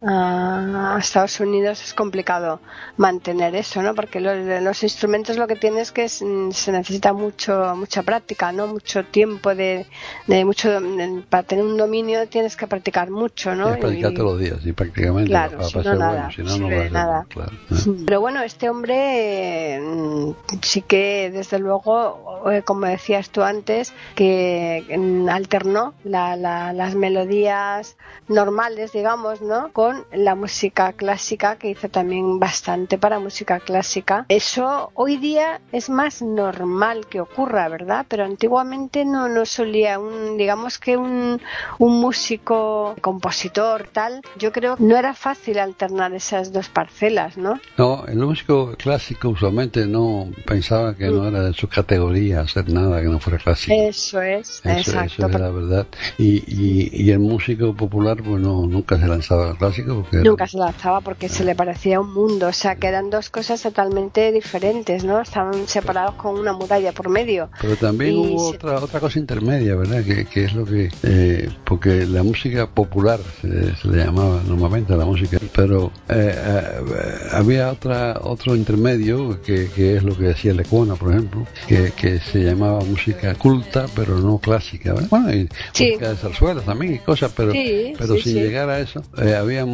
a 0.74 0.98
Estados 0.98 1.38
Unidos 1.40 1.82
es 1.82 1.94
complicado 1.94 2.60
mantener 2.96 3.54
eso, 3.54 3.82
¿no? 3.82 3.94
Porque 3.94 4.20
lo- 4.20 4.60
los 4.60 4.82
instrumentos 4.82 5.36
lo 5.36 5.46
que 5.46 5.56
tienes 5.56 5.92
que 5.92 6.04
es, 6.04 6.22
mm, 6.22 6.50
se 6.52 6.72
necesita 6.72 7.12
mucho 7.12 7.74
mucha 7.76 8.02
práctica, 8.02 8.52
¿no? 8.52 8.66
Mucho 8.66 9.04
tiempo 9.04 9.54
de, 9.54 9.86
de 10.26 10.44
mucho 10.44 10.80
de- 10.80 11.22
para 11.28 11.42
tener 11.42 11.64
un 11.64 11.76
dominio 11.76 12.26
tienes 12.28 12.56
que 12.56 12.66
practicar 12.66 13.10
mucho, 13.10 13.54
¿no? 13.54 13.76
Practicar 13.78 14.14
todos 14.14 14.32
los 14.32 14.40
días, 14.40 14.58
y 14.64 14.72
prácticamente 14.72 15.30
Claro, 15.30 15.58
para, 15.58 15.68
si 15.68 15.74
para 15.78 15.92
no 15.92 15.98
nada, 15.98 16.12
bueno, 16.14 16.30
si 16.32 16.42
no, 16.42 16.48
no 16.48 16.54
sirve 16.54 16.68
va 16.68 16.74
a 16.74 16.78
de 16.78 16.82
ser 16.84 16.92
nada. 16.92 17.26
claro. 17.28 17.52
¿eh? 17.52 17.94
Pero 18.06 18.20
bueno, 18.20 18.42
este 18.42 18.70
hombre 18.70 19.80
mm, 19.82 20.30
sí 20.62 20.82
que, 20.82 21.30
desde 21.32 21.58
luego, 21.58 22.50
eh, 22.50 22.62
como 22.62 22.86
decías 22.86 23.30
tú 23.30 23.42
antes, 23.42 23.92
que 24.14 24.84
mm, 24.96 25.28
alternó 25.28 25.94
la- 26.04 26.36
la- 26.36 26.72
las 26.72 26.94
melodías 26.94 27.96
normales, 28.28 28.92
digamos, 28.92 29.40
¿no? 29.42 29.70
Con 29.72 30.04
la 30.12 30.34
música 30.34 30.53
clásica, 30.96 31.56
que 31.56 31.70
hizo 31.70 31.88
también 31.88 32.38
bastante 32.38 32.96
para 32.98 33.18
música 33.18 33.58
clásica. 33.60 34.24
Eso 34.28 34.90
hoy 34.94 35.16
día 35.16 35.60
es 35.72 35.90
más 35.90 36.22
normal 36.22 37.06
que 37.08 37.20
ocurra, 37.20 37.68
¿verdad? 37.68 38.06
Pero 38.08 38.24
antiguamente 38.24 39.04
no, 39.04 39.28
no 39.28 39.44
solía, 39.46 39.98
un, 39.98 40.36
digamos 40.36 40.78
que 40.78 40.96
un, 40.96 41.40
un 41.78 42.00
músico, 42.00 42.94
compositor, 43.00 43.88
tal, 43.92 44.20
yo 44.38 44.52
creo 44.52 44.76
que 44.76 44.84
no 44.84 44.96
era 44.96 45.14
fácil 45.14 45.58
alternar 45.58 46.14
esas 46.14 46.52
dos 46.52 46.68
parcelas, 46.68 47.36
¿no? 47.36 47.60
No, 47.76 48.04
el 48.06 48.16
músico 48.18 48.74
clásico 48.78 49.28
usualmente 49.30 49.86
no 49.86 50.30
pensaba 50.46 50.94
que 50.94 51.10
Mm. 51.10 51.16
no 51.16 51.28
era 51.28 51.42
de 51.42 51.52
su 51.52 51.68
categoría 51.68 52.40
hacer 52.40 52.68
nada 52.72 53.00
que 53.02 53.08
no 53.08 53.18
fuera 53.18 53.38
clásico. 53.38 53.74
Eso 53.76 54.22
es, 54.22 54.60
Eso, 54.64 54.70
exacto. 54.70 55.26
eso 55.26 55.26
es 55.26 55.40
la 55.40 55.50
verdad. 55.50 55.86
Y, 56.18 56.36
y, 56.46 56.90
y 56.92 57.10
el 57.10 57.18
músico 57.18 57.74
popular, 57.74 58.16
pues 58.22 58.40
no, 58.40 58.66
nunca 58.66 58.98
se 58.98 59.06
lanzaba 59.06 59.50
al 59.50 59.56
clásico. 59.58 59.94
Porque 60.02 60.16
era- 60.16 60.24
Nunca 60.34 60.46
se 60.46 60.58
lanzaba 60.58 61.00
porque 61.00 61.28
se 61.28 61.44
le 61.44 61.54
parecía 61.54 62.00
un 62.00 62.12
mundo, 62.12 62.48
o 62.48 62.52
sea 62.52 62.76
que 62.76 62.86
eran 62.88 63.10
dos 63.10 63.30
cosas 63.30 63.62
totalmente 63.62 64.30
diferentes, 64.32 65.04
¿no? 65.04 65.20
Estaban 65.20 65.66
separados 65.66 66.14
con 66.16 66.36
una 66.36 66.52
muralla 66.52 66.92
por 66.92 67.08
medio. 67.08 67.48
Pero 67.60 67.76
también 67.76 68.12
Y 68.14 68.16
hubo 68.16 68.50
se- 68.50 68.56
otra 68.56 68.78
otra 68.80 69.00
cosa 69.00 69.18
intermedia, 69.18 69.74
¿verdad? 69.76 70.04
Que, 70.04 70.26
que 70.26 70.44
es 70.44 70.52
lo 70.54 70.64
que... 70.64 70.88
eh, 71.02 71.48
porque 71.64 72.06
la 72.06 72.22
música 72.22 72.66
popular 72.66 73.20
se, 73.40 73.74
se 73.76 73.88
le 73.88 74.04
llamaba 74.04 74.42
normalmente 74.46 74.96
la 74.96 75.04
música, 75.04 75.38
pero 75.54 75.90
eh, 76.08 76.34
eh, 76.36 77.28
había 77.32 77.70
otra 77.70 78.18
otro 78.22 78.54
intermedio 78.56 79.40
que, 79.42 79.70
que 79.74 79.96
es 79.96 80.02
lo 80.02 80.16
que 80.16 80.24
decía 80.24 80.52
Lecuona, 80.52 80.94
por 80.94 81.10
ejemplo, 81.12 81.46
que, 81.66 81.92
que 81.92 82.18
se 82.20 82.40
llamaba 82.42 82.80
música 82.80 83.34
culta, 83.34 83.86
pero 83.94 84.18
no 84.18 84.38
clásica, 84.38 84.92
¿verdad? 84.94 85.08
Bueno, 85.10 85.32
y 85.32 85.48
Sí. 85.72 85.86
música 85.92 86.10
de 86.10 86.16
zarzuelas 86.16 86.64
también 86.64 86.94
y 86.94 86.98
cosas, 86.98 87.32
pero, 87.36 87.52
Sí, 87.52 87.94
pero 87.98 88.14
sí, 88.16 88.22
sin 88.22 88.34
llegar 88.42 88.68
a 88.70 88.80
eso, 88.80 89.02
eh, 89.18 89.34
había 89.34 89.64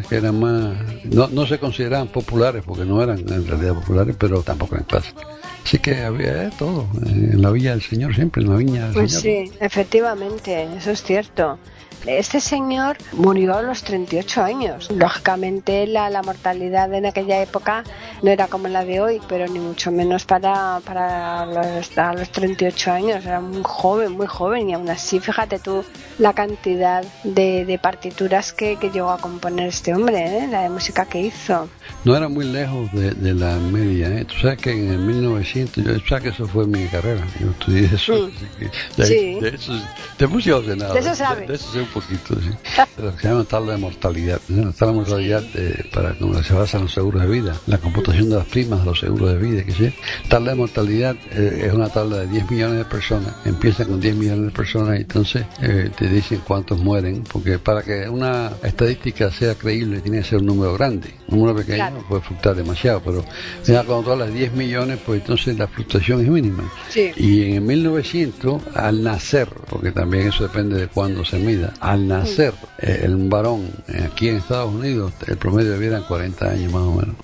que 0.00 0.16
eran 0.16 0.40
más... 0.40 0.76
No, 1.04 1.28
no 1.28 1.46
se 1.46 1.58
consideraban 1.58 2.08
populares, 2.08 2.62
porque 2.64 2.84
no 2.84 3.02
eran 3.02 3.18
en 3.18 3.46
realidad 3.46 3.74
populares, 3.74 4.16
pero 4.18 4.42
tampoco 4.42 4.74
eran 4.76 4.86
clásicas. 4.86 5.26
Así 5.64 5.78
que 5.78 6.02
había 6.02 6.34
de 6.34 6.50
todo, 6.50 6.88
eh, 7.06 7.30
en 7.32 7.42
la 7.42 7.50
Villa 7.50 7.70
del 7.72 7.82
Señor 7.82 8.14
siempre, 8.14 8.42
en 8.42 8.50
la 8.50 8.56
Viña 8.56 8.84
del 8.86 8.94
Pues 8.94 9.12
Señor. 9.12 9.46
sí, 9.48 9.52
efectivamente, 9.60 10.68
eso 10.76 10.90
es 10.90 11.02
cierto. 11.02 11.58
Este 12.06 12.40
señor 12.40 12.96
murió 13.12 13.56
a 13.56 13.62
los 13.62 13.82
38 13.84 14.42
años. 14.42 14.90
Lógicamente 14.90 15.86
la, 15.86 16.10
la 16.10 16.22
mortalidad 16.22 16.92
en 16.94 17.06
aquella 17.06 17.40
época 17.42 17.84
no 18.22 18.30
era 18.30 18.48
como 18.48 18.68
la 18.68 18.84
de 18.84 19.00
hoy, 19.00 19.20
pero 19.28 19.46
ni 19.46 19.58
mucho 19.60 19.92
menos 19.92 20.24
para, 20.24 20.80
para 20.84 21.46
los, 21.46 21.96
a 21.96 22.12
los 22.12 22.30
38 22.30 22.90
años. 22.92 23.24
Era 23.24 23.40
muy 23.40 23.62
joven, 23.64 24.12
muy 24.12 24.26
joven 24.26 24.70
y 24.70 24.74
aún 24.74 24.88
así 24.90 25.20
fíjate 25.20 25.58
tú 25.60 25.84
la 26.18 26.32
cantidad 26.32 27.04
de, 27.24 27.64
de 27.64 27.78
partituras 27.78 28.52
que, 28.52 28.76
que 28.76 28.90
llegó 28.90 29.10
a 29.10 29.18
componer 29.18 29.68
este 29.68 29.94
hombre, 29.94 30.38
¿eh? 30.44 30.48
la 30.48 30.62
de 30.62 30.70
música 30.70 31.04
que 31.04 31.20
hizo. 31.20 31.68
No 32.04 32.16
era 32.16 32.28
muy 32.28 32.44
lejos 32.46 32.90
de, 32.92 33.12
de 33.12 33.34
la 33.34 33.56
media, 33.58 34.08
¿eh? 34.08 34.24
Tú 34.24 34.34
sabes 34.40 34.58
que 34.58 34.72
en 34.72 34.90
el 34.90 34.98
1900, 34.98 35.84
yo 35.84 35.92
sabes 36.08 36.24
que 36.24 36.28
eso 36.30 36.46
fue 36.48 36.66
mi 36.66 36.84
carrera, 36.88 37.24
yo 37.40 37.50
estudié 37.50 37.84
eso, 37.94 38.12
Mm. 38.12 38.26
así 38.26 38.46
que 38.58 38.70
de, 39.02 39.06
Sí. 39.06 39.40
de 39.40 39.48
eso, 39.50 39.72
de 40.18 40.26
música 40.26 40.56
no 40.56 40.62
sé 40.64 40.76
nada, 40.76 40.94
De 40.94 41.00
eso 41.00 41.14
sabes. 41.14 41.48
de, 41.48 41.54
eso 41.54 41.78
un 41.78 41.86
poquito, 41.92 42.34
sí. 42.40 42.50
lo 43.02 43.14
que 43.14 43.22
se 43.22 43.28
llama 43.28 43.44
tabla 43.44 43.72
de 43.72 43.78
mortalidad, 43.78 44.40
¿no? 44.48 44.66
la 44.66 44.72
tabla 44.72 44.92
de 44.92 44.98
mortalidad 45.00 45.44
eh, 45.54 45.84
para 45.92 46.14
como 46.14 46.42
se 46.42 46.54
basa 46.54 46.78
en 46.78 46.84
los 46.84 46.92
seguros 46.92 47.22
de 47.22 47.28
vida, 47.28 47.56
la 47.66 47.78
computación 47.78 48.30
de 48.30 48.36
las 48.36 48.46
primas 48.46 48.80
de 48.80 48.86
los 48.86 49.00
seguros 49.00 49.30
de 49.30 49.38
vida, 49.38 49.64
que 49.64 49.72
sí, 49.72 49.92
tabla 50.28 50.52
de 50.52 50.56
mortalidad 50.56 51.16
eh, 51.30 51.64
es 51.66 51.72
una 51.72 51.88
tabla 51.88 52.18
de 52.18 52.26
10 52.28 52.50
millones 52.50 52.78
de 52.78 52.84
personas, 52.84 53.34
empieza 53.44 53.84
con 53.84 54.00
10 54.00 54.16
millones 54.16 54.46
de 54.46 54.50
personas 54.50 54.98
y 54.98 55.02
entonces 55.02 55.44
eh, 55.60 55.90
te 55.96 56.08
dicen 56.08 56.40
cuántos 56.46 56.78
mueren, 56.78 57.24
porque 57.24 57.58
para 57.58 57.82
que 57.82 58.08
una 58.08 58.52
estadística 58.62 59.30
sea 59.30 59.54
creíble 59.54 60.00
tiene 60.00 60.18
que 60.18 60.24
ser 60.24 60.38
un 60.38 60.46
número 60.46 60.74
grande, 60.74 61.14
un 61.28 61.38
número 61.38 61.56
pequeño 61.56 61.72
Claro. 61.72 62.04
puede 62.08 62.22
fluctuar 62.22 62.54
demasiado, 62.54 63.02
pero 63.04 63.24
ya 63.64 63.82
cuando 63.84 64.04
tú 64.04 64.12
hablas 64.12 64.28
de 64.28 64.34
10 64.40 64.52
millones, 64.52 64.98
pues 65.04 65.20
entonces 65.20 65.58
la 65.58 65.66
fluctuación 65.66 66.20
es 66.20 66.28
mínima. 66.28 66.70
Sí. 66.88 67.10
Y 67.16 67.42
en 67.42 67.54
el 67.54 67.60
1900, 67.62 68.62
al 68.74 69.02
nacer, 69.02 69.48
porque 69.68 69.90
también 69.90 70.28
eso 70.28 70.44
depende 70.44 70.78
de 70.78 70.88
cuándo 70.88 71.24
se 71.24 71.38
mida, 71.38 71.72
al 71.82 72.06
nacer 72.06 72.54
eh, 72.78 73.00
el 73.02 73.16
varón 73.28 73.68
eh, 73.88 74.08
aquí 74.10 74.28
en 74.28 74.36
Estados 74.36 74.72
Unidos, 74.72 75.12
el 75.26 75.36
promedio 75.36 75.72
de 75.72 75.78
vida 75.78 75.96
eran 75.96 76.04
40 76.04 76.48
años 76.48 76.72
más 76.72 76.82
o 76.82 76.92
menos. 76.92 77.16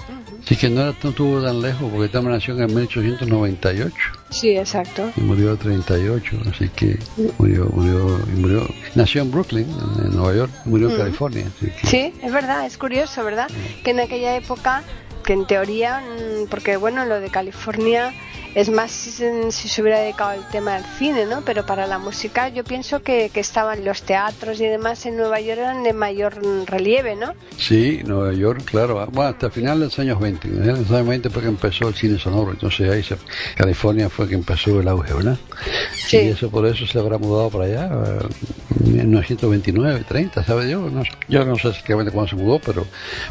Así 0.44 0.56
que 0.56 0.68
no, 0.68 0.80
era, 0.80 0.94
no 1.02 1.10
estuvo 1.10 1.42
tan 1.42 1.60
lejos, 1.60 1.90
porque 1.90 2.06
esta 2.06 2.20
nació 2.22 2.54
en 2.54 2.62
el 2.62 2.68
1898 2.68 3.94
Sí, 4.30 4.56
exacto. 4.56 5.10
y 5.16 5.20
murió 5.20 5.52
a 5.52 5.56
38, 5.56 6.36
así 6.50 6.68
que 6.70 6.98
murió, 7.38 7.66
murió, 7.66 8.18
y 8.34 8.40
murió. 8.40 8.68
Nació 8.94 9.22
en 9.22 9.30
Brooklyn, 9.30 9.66
en, 9.98 10.06
en 10.06 10.16
Nueva 10.16 10.34
York, 10.34 10.52
murió 10.64 10.90
en 10.90 10.96
California. 10.96 11.44
Así 11.56 11.70
que, 11.70 11.86
Sí, 11.86 12.14
es 12.22 12.32
verdad, 12.32 12.66
es 12.66 12.78
curioso, 12.78 13.22
¿verdad? 13.24 13.48
Que 13.84 13.90
en 13.92 14.00
aquella 14.00 14.36
época, 14.36 14.82
que 15.24 15.34
en 15.34 15.46
teoría, 15.46 16.00
mm, 16.00 16.48
porque 16.48 16.76
bueno, 16.78 17.04
lo 17.04 17.20
de 17.20 17.28
California 17.30 18.12
es 18.54 18.70
más 18.70 18.90
si, 18.90 19.10
se- 19.10 19.52
si 19.52 19.68
se 19.68 19.82
hubiera 19.82 19.98
dedicado 20.00 20.30
al 20.30 20.48
tema 20.50 20.74
del 20.74 20.84
cine, 20.98 21.26
¿no? 21.26 21.42
Pero 21.42 21.64
para 21.66 21.86
la 21.86 21.98
música 21.98 22.48
yo 22.48 22.64
pienso 22.64 23.00
que, 23.02 23.30
que 23.32 23.40
estaban 23.40 23.84
los 23.84 24.02
teatros 24.02 24.60
y 24.60 24.66
demás 24.66 25.04
en 25.06 25.16
Nueva 25.16 25.40
York 25.40 25.58
eran 25.60 25.82
de 25.82 25.92
mayor 25.92 26.34
relieve, 26.66 27.16
¿no? 27.16 27.32
Sí, 27.56 28.02
Nueva 28.04 28.32
York, 28.32 28.62
claro. 28.64 29.06
Bueno, 29.12 29.30
hasta 29.30 29.50
final 29.50 29.78
de 29.80 29.86
los 29.86 29.98
años 29.98 30.18
20. 30.20 30.48
En 30.48 30.66
los 30.66 30.90
años 30.90 31.06
20 31.08 31.30
fue 31.30 31.42
que 31.42 31.48
empezó 31.48 31.88
el 31.88 31.94
cine 31.94 32.18
sonoro. 32.18 32.52
Entonces 32.52 32.90
ahí 32.90 33.02
se, 33.02 33.16
California 33.56 34.08
fue 34.08 34.28
que 34.28 34.34
empezó 34.34 34.80
el 34.80 34.88
auge, 34.88 35.12
¿verdad? 35.14 35.36
Sí. 35.94 36.18
Y 36.18 36.28
eso 36.28 36.50
por 36.50 36.66
eso 36.66 36.86
se 36.86 36.98
habrá 36.98 37.18
mudado 37.18 37.50
para 37.50 37.64
allá. 37.64 37.86
eh, 37.86 38.26
En 38.84 38.92
1929, 39.10 40.04
30, 40.08 40.44
¿sabe 40.44 40.70
yo? 40.70 40.88
No, 40.90 41.02
yo 41.28 41.44
no 41.44 41.56
sé 41.56 41.68
exactamente 41.68 42.12
cuándo 42.12 42.28
se 42.30 42.36
mudó, 42.36 42.58
pero, 42.58 42.86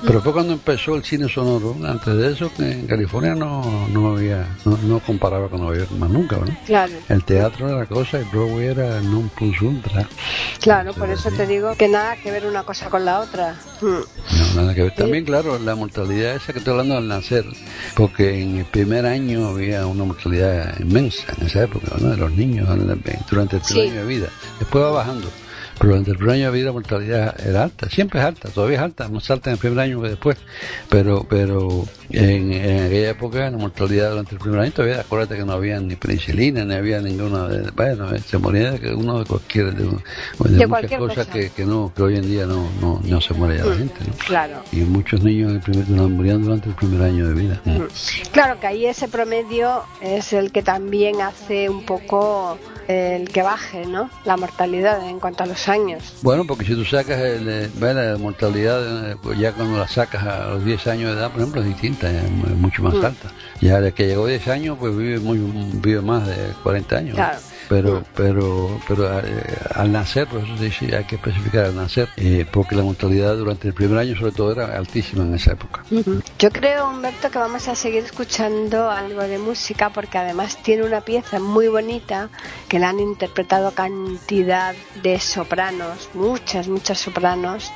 pero 0.06 0.22
fue 0.22 0.34
cuando 0.34 0.54
empezó 0.54 0.96
el 0.96 1.04
cine 1.04 1.28
sonoro. 1.30 1.76
Antes 1.86 2.16
de 2.16 2.32
eso, 2.34 2.52
en 2.60 2.86
California 2.88 3.34
no, 3.36 3.88
no 3.90 4.10
había, 4.16 4.46
no, 4.66 4.78
no 4.78 5.00
comparaba 5.08 5.48
con 5.50 5.62
Nueva 5.62 5.78
York 5.78 5.92
más 5.98 6.10
nunca, 6.10 6.38
¿verdad? 6.38 6.54
Claro, 6.66 6.94
El 7.10 7.24
teatro 7.24 7.68
era 7.70 7.78
la 7.80 7.86
cosa, 7.88 8.20
el 8.20 8.26
Broadway 8.26 8.68
era 8.68 9.00
non 9.02 9.30
plus 9.30 9.60
ultra. 9.62 10.06
claro, 10.62 10.94
por 10.94 11.10
eso 11.10 11.32
te 11.32 11.48
digo 11.48 11.74
que 11.80 11.88
nada 11.88 12.18
que 12.22 12.30
ver 12.30 12.46
una 12.46 12.64
cosa 12.64 12.90
con 12.92 13.06
la 13.06 13.22
otra. 13.22 13.56
Mm. 13.82 13.88
No, 14.56 14.62
nada 14.62 14.76
que 14.76 14.84
ver. 14.84 14.92
También, 14.96 15.24
claro, 15.26 15.58
la 15.58 15.74
mortalidad 15.76 16.36
esa 16.36 16.52
que 16.52 16.60
estoy 16.60 16.72
hablando 16.74 16.98
al 16.98 17.08
nacer, 17.08 17.46
porque 17.96 18.42
en 18.44 18.58
el 18.60 18.66
primer 18.66 19.06
año 19.06 19.48
había 19.48 19.88
una 19.88 20.04
mortalidad 20.04 20.78
inmensa 20.80 21.24
en 21.40 21.48
esa 21.48 21.64
época, 21.64 21.88
¿no? 22.00 22.10
De 22.10 22.18
los 22.18 22.32
niños 22.34 22.68
durante 22.68 23.56
el 23.56 23.62
primer 23.62 23.64
Sí. 23.64 23.80
año 23.82 24.02
de 24.02 24.06
vida. 24.06 24.28
Después 24.60 24.84
va 24.84 24.92
bajando. 24.92 25.32
Pero 25.80 25.92
durante 25.92 26.12
el 26.12 26.18
primer 26.18 26.36
año 26.36 26.52
de 26.52 26.58
vida 26.58 26.66
la 26.68 26.72
mortalidad 26.74 27.48
era 27.48 27.64
alta, 27.64 27.90
siempre 27.90 28.20
es 28.20 28.26
alta, 28.26 28.50
todavía 28.50 28.78
es 28.78 28.84
alta, 28.84 29.08
más 29.10 29.30
alta 29.30 29.50
en 29.50 29.54
el 29.54 29.60
primer 29.60 29.80
año 29.80 30.02
que 30.02 30.10
después. 30.10 30.38
Pero 30.90 31.26
pero 31.30 31.86
en, 32.10 32.54
en 32.54 32.86
aquella 32.86 33.10
época 33.12 33.50
la 33.50 33.58
mortalidad 33.58 34.10
durante 34.10 34.36
el 34.36 34.40
primer 34.42 34.60
año 34.60 34.72
todavía, 34.72 35.02
acuérdate 35.02 35.38
que 35.38 35.46
no 35.46 35.54
había 35.54 35.80
ni 35.80 35.96
penicilina, 35.96 36.66
ni 36.66 36.74
había 36.74 37.02
ninguna, 37.02 37.48
de, 37.48 37.72
bueno, 37.72 38.10
se 38.26 38.38
moría 38.38 38.72
de 38.72 38.96
uno 38.96 39.20
de 39.20 39.26
cualquier, 39.26 39.76
de, 39.76 39.84
de 39.84 39.92
muchas 40.40 40.68
cualquier 40.68 41.00
cosas 41.00 41.28
cosa. 41.28 41.32
que, 41.32 41.50
que 41.52 41.66
no, 41.66 41.92
que 41.96 42.02
hoy 42.02 42.16
en 42.16 42.28
día 42.28 42.46
no, 42.46 42.70
no, 42.82 43.00
no 43.04 43.22
se 43.22 43.34
muere 43.34 43.58
ya 43.58 43.66
la 43.66 43.76
gente, 43.76 44.00
¿no? 44.06 44.14
Claro. 44.26 44.64
Y 44.72 44.78
muchos 44.78 45.24
niños 45.24 45.50
en 45.52 45.56
el 45.58 45.62
primer, 45.62 45.88
morían 46.10 46.42
durante 46.42 46.70
el 46.70 46.76
primer 46.76 47.02
año 47.04 47.28
de 47.28 47.34
vida. 47.34 47.62
Claro 48.32 48.60
que 48.60 48.68
ahí 48.68 48.86
ese 48.86 49.08
promedio 49.08 49.84
es 50.02 50.34
el 50.34 50.52
que 50.52 50.64
también 50.64 51.22
hace 51.22 51.70
un 51.70 51.86
poco 51.86 52.58
el 52.88 53.30
que 53.30 53.42
baje, 53.42 53.86
¿no? 53.86 54.10
La 54.26 54.38
mortalidad 54.38 55.08
en 55.08 55.20
cuanto 55.20 55.44
a 55.44 55.46
los 55.46 55.68
años. 55.68 56.14
Bueno, 56.22 56.46
porque 56.48 56.66
si 56.66 56.74
tú 56.74 56.86
sacas 56.86 57.20
el, 57.20 57.48
eh, 57.50 57.70
ve, 57.76 57.94
la 57.94 58.18
mortalidad, 58.18 59.12
eh, 59.12 59.16
pues 59.22 59.38
ya 59.38 59.52
cuando 59.54 59.78
la 59.78 59.88
sacas 59.88 60.24
a 60.26 60.48
los 60.52 60.64
10 60.66 60.88
años 60.88 61.12
de 61.14 61.20
edad, 61.20 61.32
por 61.32 61.42
ejemplo, 61.42 61.62
es 61.62 61.68
distinta, 61.68 62.10
es 62.10 62.30
mu- 62.32 62.48
mucho 62.56 62.82
más 62.84 62.94
alta. 63.04 63.32
Ya 63.62 63.82
de 63.82 63.92
que 63.94 64.08
llegó 64.08 64.26
a 64.26 64.30
10 64.30 64.48
años, 64.48 64.78
pues 64.80 64.96
vive 64.96 65.20
muy 65.20 65.38
vive 65.82 66.02
más 66.02 66.26
de 66.28 66.36
40 66.64 66.98
años. 66.98 67.16
Pero, 67.70 68.04
pero, 68.16 68.80
pero 68.88 69.20
eh, 69.20 69.58
al 69.76 69.92
nacer, 69.92 70.28
por 70.28 70.42
eso 70.42 70.58
se 70.58 70.66
dice, 70.66 70.96
hay 70.96 71.06
que 71.06 71.16
especificar 71.16 71.66
al 71.66 71.76
nacer, 71.76 72.10
eh, 72.18 72.46
porque 72.52 72.76
la 72.76 72.84
mortalidad 72.84 73.36
durante 73.36 73.68
el 73.68 73.74
primer 73.74 73.98
año, 73.98 74.16
sobre 74.18 74.32
todo, 74.32 74.52
era 74.52 74.78
altísima 74.78 75.24
en 75.24 75.36
esa 75.36 75.54
época. 75.54 75.84
Yo 76.40 76.50
creo, 76.52 76.90
Humberto, 76.90 77.30
que 77.30 77.38
vamos 77.38 77.68
a 77.68 77.76
seguir 77.76 78.04
escuchando 78.04 78.90
algo 78.90 79.22
de 79.22 79.38
música 79.38 79.90
porque 79.90 80.18
además 80.18 80.58
tiene 80.64 80.84
una 80.84 81.02
pieza 81.02 81.40
muy 81.40 81.68
bonita 81.68 82.30
que 82.68 82.80
la 82.80 82.90
han 82.90 83.00
interpretado 83.00 83.72
cantidad 83.72 84.76
de 85.02 85.20
sopranos, 85.20 86.10
muchas, 86.14 86.68
muchas 86.68 87.00
sopranos. 87.00 87.72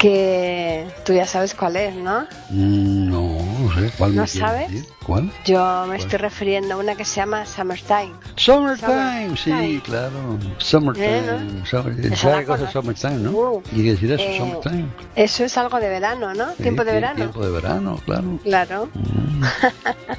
Que 0.00 0.86
tú 1.04 1.12
ya 1.12 1.26
sabes 1.26 1.54
cuál 1.54 1.76
es, 1.76 1.94
¿no? 1.94 2.22
Mm, 2.48 3.10
no, 3.10 3.36
no 3.60 3.74
sé. 3.74 3.90
¿Cuál 3.98 4.16
¿No 4.16 4.22
me 4.22 4.26
sabes? 4.28 4.70
decir? 4.70 4.86
¿Cuál? 5.06 5.30
Yo 5.44 5.84
me 5.88 5.96
estoy 5.96 6.18
refiriendo 6.18 6.72
a 6.74 6.76
una 6.78 6.94
que 6.94 7.04
se 7.04 7.16
llama 7.16 7.44
Summertime. 7.44 8.12
Summertime, 8.36 9.36
sí, 9.36 9.50
Summertime. 9.50 9.82
claro. 9.82 10.38
Summertime. 10.56 11.18
Eh, 11.18 11.22
¿no? 11.60 11.66
Summer- 11.66 12.16
¿Sabe 12.16 12.46
cosa 12.46 12.70
summertime, 12.70 13.16
no? 13.16 13.30
Uh. 13.32 13.62
¿Y 13.72 13.82
qué 13.84 13.90
decir 13.90 14.10
eso, 14.12 14.22
Eh, 14.24 14.38
summertime? 14.38 14.86
Eso 15.16 15.44
es 15.44 15.58
algo 15.58 15.78
de 15.78 15.88
verano, 15.90 16.32
¿no? 16.34 16.48
Sí, 16.56 16.62
Tiempo 16.62 16.82
de 16.82 16.90
sí, 16.92 16.94
verano. 16.94 17.16
Tiempo 17.16 17.44
de 17.44 17.50
verano, 17.52 17.98
claro. 18.06 18.38
Claro. 18.42 18.88
Mm. 18.94 19.42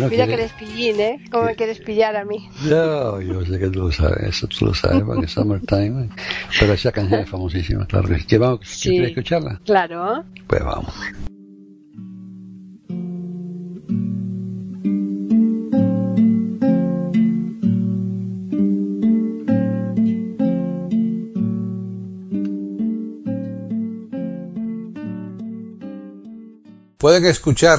Bueno, 0.00 0.10
Mira 0.10 0.26
que 0.26 0.32
eres 0.34 0.52
pillín, 0.52 0.98
¿eh? 1.00 1.24
¿Cómo 1.30 1.44
me 1.44 1.54
quieres 1.54 1.78
pillar 1.80 2.16
a 2.16 2.24
mí? 2.24 2.48
Yo, 2.66 3.20
yo 3.20 3.44
sé 3.44 3.58
que 3.58 3.68
tú 3.68 3.80
lo 3.80 3.92
sabes, 3.92 4.22
eso 4.28 4.46
tú 4.46 4.66
lo 4.66 4.74
sabes, 4.74 5.02
porque 5.02 5.26
es 5.26 5.32
Summertime. 5.32 6.04
eh. 6.04 6.08
Pero 6.58 6.72
esa 6.72 6.90
canción 6.92 7.20
es 7.20 7.28
famosísima, 7.28 7.86
claro 7.86 8.08
que 8.08 8.18
sí. 8.18 8.26
¿Que 8.26 8.38
vamos, 8.38 8.60
Sí. 8.64 8.90
¿Quieres 8.90 9.10
escucharla? 9.10 9.60
Claro. 9.64 10.24
Pues 10.46 10.64
vamos. 10.64 10.94
Pueden 26.98 27.24
escuchar 27.24 27.78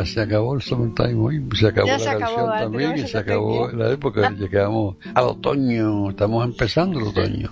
ya 0.00 0.06
se 0.06 0.20
acabó 0.20 0.54
el 0.54 0.62
Summertime 0.62 1.14
hoy, 1.14 1.44
se 1.54 1.66
acabó 1.68 1.86
Ya 1.86 1.92
la 1.94 1.98
se 1.98 2.08
acabó, 2.10 2.36
canción 2.36 2.58
también 2.58 2.96
y 2.98 3.08
se 3.08 3.18
acabó 3.18 3.68
la 3.70 3.90
época, 3.92 4.34
ya 4.38 4.48
quedamos 4.48 4.96
al 5.14 5.24
otoño, 5.24 6.10
estamos 6.10 6.44
empezando 6.44 6.98
el 7.00 7.06
otoño. 7.08 7.50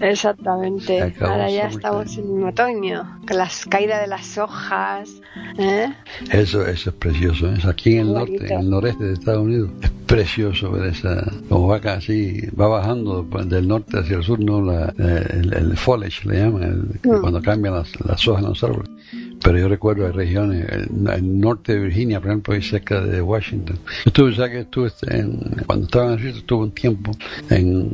Exactamente. 0.00 1.14
Ahora 1.20 1.50
ya 1.50 1.66
estamos 1.68 2.16
en 2.18 2.44
otoño, 2.44 3.20
con 3.26 3.36
las 3.36 3.66
caídas 3.66 4.00
de 4.00 4.06
las 4.06 4.38
hojas. 4.38 5.10
¿eh? 5.58 5.92
Eso, 6.30 6.64
eso 6.66 6.90
es 6.90 6.96
precioso. 6.96 7.48
¿eh? 7.52 7.58
Aquí 7.64 7.94
en 7.96 8.06
el 8.06 8.12
norte, 8.14 8.52
en 8.54 8.60
el 8.60 8.70
noreste 8.70 9.04
de 9.04 9.12
Estados 9.14 9.42
Unidos, 9.42 9.70
es 9.82 9.90
precioso 10.06 10.70
ver 10.70 10.86
esa, 10.92 11.30
como 11.48 11.66
va 11.68 11.80
casi, 11.80 12.40
va 12.58 12.68
bajando 12.68 13.22
del 13.44 13.66
norte 13.68 13.98
hacia 13.98 14.16
el 14.18 14.22
sur, 14.22 14.38
no 14.40 14.62
la, 14.62 14.94
eh, 14.98 15.26
el, 15.32 15.52
el 15.52 15.76
foliage 15.76 16.28
le 16.28 16.38
llaman, 16.42 16.62
el- 16.62 16.78
Mm. 17.10 17.20
cuando 17.20 17.42
cambian 17.42 17.74
las, 17.74 17.88
las 18.06 18.26
hojas 18.28 18.42
en 18.42 18.48
los 18.50 18.64
árboles. 18.64 18.90
Pero 19.42 19.58
yo 19.58 19.68
recuerdo 19.68 20.06
hay 20.06 20.12
regiones, 20.12 20.66
el, 20.70 21.08
el 21.08 21.40
norte 21.40 21.74
de 21.74 21.80
Virginia, 21.80 22.20
por 22.20 22.30
ejemplo, 22.30 22.54
ahí 22.54 22.62
cerca 22.62 23.00
de 23.00 23.22
Washington. 23.22 23.78
Yo 23.86 24.02
estuve, 24.06 24.34
¿sabes 24.34 24.50
que 24.52 24.60
estuve 24.60 24.90
en, 25.10 25.38
cuando 25.66 25.86
estaba 25.86 26.06
en 26.06 26.12
el 26.12 26.18
ejército, 26.18 26.38
estuve 26.40 26.62
un 26.64 26.72
tiempo 26.72 27.12
en 27.50 27.92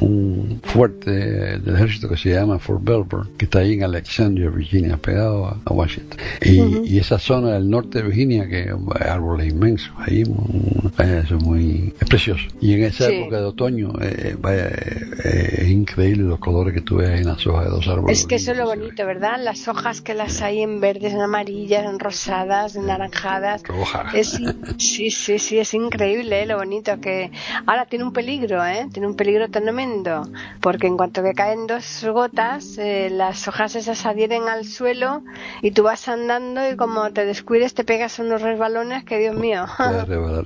un 0.00 0.60
fuerte 0.64 1.10
del 1.58 1.74
ejército 1.74 2.08
que 2.08 2.16
se 2.16 2.30
llama 2.30 2.58
Fort 2.58 2.82
Belvoir, 2.84 3.26
que 3.36 3.44
está 3.44 3.60
ahí 3.60 3.74
en 3.74 3.84
Alexandria, 3.84 4.48
Virginia, 4.50 4.96
pegado 4.96 5.46
a, 5.46 5.60
a 5.64 5.72
Washington. 5.72 6.18
Y, 6.42 6.94
y 6.94 6.98
esa 6.98 7.18
zona 7.18 7.52
del 7.52 7.68
norte 7.68 7.98
de 8.02 8.04
Virginia, 8.08 8.48
que 8.48 8.70
hay 8.94 9.08
árboles 9.08 9.52
inmensos, 9.52 9.90
ahí 9.98 10.22
es 10.22 11.32
muy, 11.32 11.94
es 12.00 12.08
precioso. 12.08 12.46
Y 12.60 12.74
en 12.74 12.84
esa 12.84 13.06
Sí. 13.06 13.14
época 13.14 13.36
de 13.38 13.44
otoño, 13.44 13.92
eh, 14.00 14.36
vaya, 14.40 14.68
eh, 14.68 15.54
es 15.58 15.68
increíble 15.68 16.24
los 16.24 16.38
colores 16.38 16.74
que 16.74 16.80
tú 16.80 16.96
ves 16.96 17.20
en 17.20 17.26
las 17.26 17.46
hojas 17.46 17.64
de 17.66 17.70
los 17.70 17.86
árboles. 17.88 18.18
Es 18.20 18.26
que 18.26 18.36
eso 18.36 18.52
es 18.52 18.58
lo 18.58 18.66
bonito, 18.66 19.04
¿verdad? 19.06 19.38
Las 19.42 19.68
hojas 19.68 20.00
que 20.00 20.14
las 20.14 20.42
hay 20.42 20.60
en 20.62 20.80
verdes, 20.86 21.12
en 21.14 21.20
amarillas, 21.20 21.84
en 21.84 21.98
rosadas, 21.98 22.76
en 22.76 22.86
naranjadas. 22.86 23.62
Roja. 23.64 24.10
Es, 24.14 24.38
sí, 24.78 25.10
sí, 25.10 25.38
sí, 25.38 25.58
es 25.58 25.74
increíble 25.74 26.42
¿eh? 26.42 26.46
lo 26.46 26.56
bonito 26.58 27.00
que... 27.00 27.32
Ahora 27.66 27.86
tiene 27.86 28.04
un 28.04 28.12
peligro, 28.12 28.64
¿eh? 28.64 28.86
Tiene 28.92 29.08
un 29.08 29.16
peligro 29.16 29.48
tremendo, 29.50 30.22
porque 30.60 30.86
en 30.86 30.96
cuanto 30.96 31.24
que 31.24 31.32
caen 31.32 31.66
dos 31.66 32.04
gotas, 32.04 32.78
eh, 32.78 33.08
las 33.10 33.48
hojas 33.48 33.74
esas 33.74 34.06
adhieren 34.06 34.48
al 34.48 34.64
suelo 34.64 35.24
y 35.60 35.72
tú 35.72 35.82
vas 35.82 36.06
andando 36.08 36.60
y 36.70 36.76
como 36.76 37.10
te 37.10 37.24
descuides 37.26 37.74
te 37.74 37.82
pegas 37.82 38.18
unos 38.20 38.42
resbalones 38.42 39.04
que, 39.04 39.18
Dios 39.18 39.36
mío. 39.36 39.64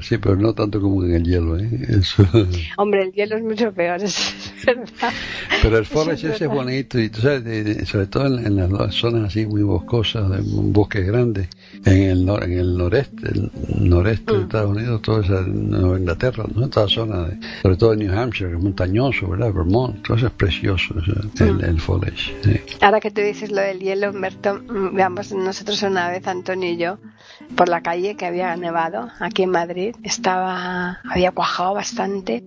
Sí, 0.00 0.16
pero 0.16 0.37
no 0.37 0.55
tanto 0.55 0.81
como 0.81 1.05
en 1.05 1.14
el 1.16 1.24
hielo, 1.24 1.59
¿eh? 1.59 1.68
Eso. 1.88 2.24
Hombre, 2.79 3.03
el 3.03 3.12
hielo 3.12 3.37
es 3.37 3.42
mucho 3.42 3.72
peor, 3.72 4.03
es 4.03 4.55
verdad. 4.64 5.12
Pero 5.62 5.76
el 5.76 5.85
forest 5.85 6.24
es 6.24 6.37
ese 6.37 6.44
es 6.44 6.50
bonito 6.50 6.98
y 6.98 7.11
tú 7.11 7.20
sabes, 7.20 7.88
sobre 7.88 8.07
todo 8.07 8.26
en, 8.26 8.46
en 8.46 8.72
las 8.72 8.94
zonas 8.94 9.24
así 9.24 9.44
muy 9.44 9.62
boscosas, 9.62 10.29
un 10.38 10.72
bosque 10.72 11.02
grande, 11.02 11.48
en 11.84 12.02
el, 12.02 12.26
nor- 12.26 12.44
en 12.44 12.52
el 12.58 12.76
noreste, 12.76 13.28
el 13.28 13.50
noreste 13.78 14.32
Mm. 14.32 14.36
de 14.36 14.42
Estados 14.42 14.70
Unidos, 14.76 15.02
toda 15.02 15.24
esa 15.24 15.40
Nueva 15.42 15.98
Inglaterra, 15.98 16.44
¿no? 16.54 16.68
toda 16.68 16.88
zona, 16.88 17.24
de, 17.28 17.38
sobre 17.62 17.76
todo 17.76 17.94
New 17.96 18.12
Hampshire, 18.12 18.50
que 18.50 18.56
es 18.56 18.62
montañoso, 18.62 19.28
¿verdad? 19.28 19.52
Vermont, 19.52 20.02
todo 20.02 20.16
eso 20.16 20.26
es 20.26 20.32
precioso, 20.32 20.94
o 20.96 21.04
sea, 21.04 21.46
el, 21.46 21.54
Mm. 21.54 21.64
el 21.64 21.80
foliage. 21.80 22.32
sí. 22.44 22.60
Ahora 22.80 23.00
que 23.00 23.10
tú 23.10 23.20
dices 23.20 23.50
lo 23.50 23.60
del 23.60 23.80
hielo, 23.80 24.10
Humberto, 24.10 24.54
mm, 24.62 24.94
veamos, 24.94 25.32
nosotros 25.32 25.82
una 25.82 26.10
vez, 26.10 26.26
Antonio 26.26 26.70
y 26.70 26.76
yo, 26.76 26.98
por 27.57 27.68
la 27.68 27.83
calle 27.83 28.16
que 28.16 28.26
había 28.26 28.55
nevado 28.57 29.11
aquí 29.18 29.42
en 29.42 29.50
Madrid, 29.50 29.96
estaba, 30.03 31.00
había 31.05 31.33
cuajado 31.33 31.74
bastante 31.74 32.44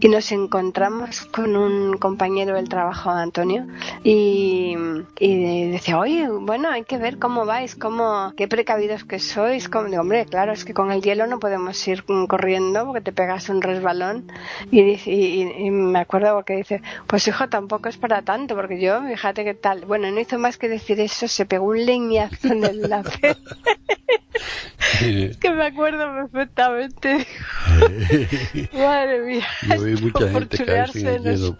y 0.00 0.08
nos 0.08 0.30
encontramos 0.30 1.22
con 1.26 1.56
un 1.56 1.96
compañero 1.98 2.54
del 2.54 2.68
trabajo 2.68 3.10
Antonio 3.10 3.66
y, 4.04 4.76
decía, 5.72 5.98
oye, 5.98 6.28
bueno, 6.28 6.70
hay 6.70 6.84
que 6.84 6.98
ver 6.98 7.18
cómo 7.18 7.46
vais, 7.46 7.74
cómo, 7.74 8.32
qué 8.36 8.46
precavidos 8.46 9.04
que 9.04 9.18
sois. 9.18 9.68
Cómo-". 9.68 9.88
Digo, 9.88 10.02
hombre, 10.02 10.26
claro, 10.26 10.52
es 10.52 10.64
que 10.64 10.74
con 10.74 10.92
el 10.92 11.02
hielo 11.02 11.26
no 11.26 11.38
podemos 11.38 11.86
ir 11.88 12.04
corriendo 12.04 12.86
porque 12.86 13.00
te 13.00 13.12
pegas 13.12 13.48
un 13.48 13.62
resbalón. 13.62 14.30
Y 14.70 15.70
me 15.70 15.98
acuerdo 15.98 16.34
porque 16.34 16.56
dice, 16.56 16.82
pues 17.06 17.26
hijo, 17.28 17.48
tampoco 17.48 17.88
es 17.88 17.96
para 17.96 18.22
tanto, 18.22 18.54
porque 18.54 18.80
yo, 18.80 19.02
fíjate 19.02 19.44
qué 19.44 19.54
tal. 19.54 19.84
Bueno, 19.84 20.10
no 20.10 20.20
hizo 20.20 20.38
más 20.38 20.58
que 20.58 20.68
decir 20.68 21.00
eso, 21.00 21.26
se 21.28 21.46
pegó 21.46 21.66
un 21.66 21.84
leñazo 21.84 22.48
en 22.48 22.64
el 22.64 22.82
lápiz. 22.88 23.36
Es 25.00 25.36
que 25.36 25.50
me 25.50 25.66
acuerdo 25.66 26.04
perfectamente. 26.30 27.26
Madre 28.72 29.20
mía. 29.20 29.46
Yo 29.68 29.82
vi 29.82 29.96
mucha 29.96 30.28
gente 30.30 30.64
caerse 30.64 30.98
en 31.00 31.04
chulearse 31.04 31.14
el 31.16 31.22
hielo. 31.22 31.56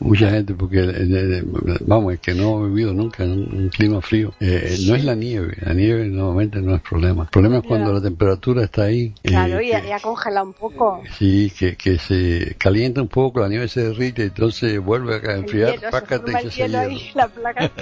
Mucha 0.00 0.30
gente, 0.30 0.54
porque, 0.54 0.80
eh, 0.80 0.92
eh, 0.98 1.44
vamos, 1.86 2.12
el 2.12 2.18
que 2.20 2.34
no 2.34 2.58
ha 2.58 2.66
vivido 2.66 2.92
nunca 2.92 3.24
en 3.24 3.32
un, 3.32 3.68
clima 3.70 4.00
frío, 4.00 4.32
eh, 4.40 4.76
no 4.86 4.94
es 4.94 5.04
la 5.04 5.14
nieve, 5.14 5.56
la 5.60 5.74
nieve 5.74 6.06
normalmente 6.06 6.60
no 6.60 6.74
es 6.74 6.82
problema. 6.82 7.24
El 7.24 7.28
problema 7.30 7.58
es 7.58 7.64
cuando 7.64 7.88
Ya. 7.88 7.94
la 7.94 8.02
temperatura 8.02 8.64
está 8.64 8.82
ahí. 8.84 9.14
eh, 9.22 9.28
Claro, 9.28 9.60
y 9.60 9.70
que- 9.70 9.88
ya 9.88 10.00
congela 10.00 10.42
un 10.42 10.54
poco. 10.54 11.02
Sí, 11.18 11.52
que, 11.58 11.76
que 11.76 11.98
se 11.98 12.54
calienta 12.58 13.02
un 13.02 13.08
poco, 13.08 13.40
la 13.40 13.48
nieve 13.48 13.68
se 13.68 13.82
derrite, 13.82 14.24
entonces 14.24 14.78
vuelve 14.80 15.16
a 15.16 15.36
enfriar, 15.36 15.70
hielo, 15.76 15.80
se 15.82 15.90
pácate 15.90 16.32
forma 16.32 16.42
y 16.42 16.50
se 16.50 16.56
hielo 16.62 16.78
hielo. 16.82 16.90
ahí, 16.90 17.10
la 17.14 17.28
placa. 17.28 17.70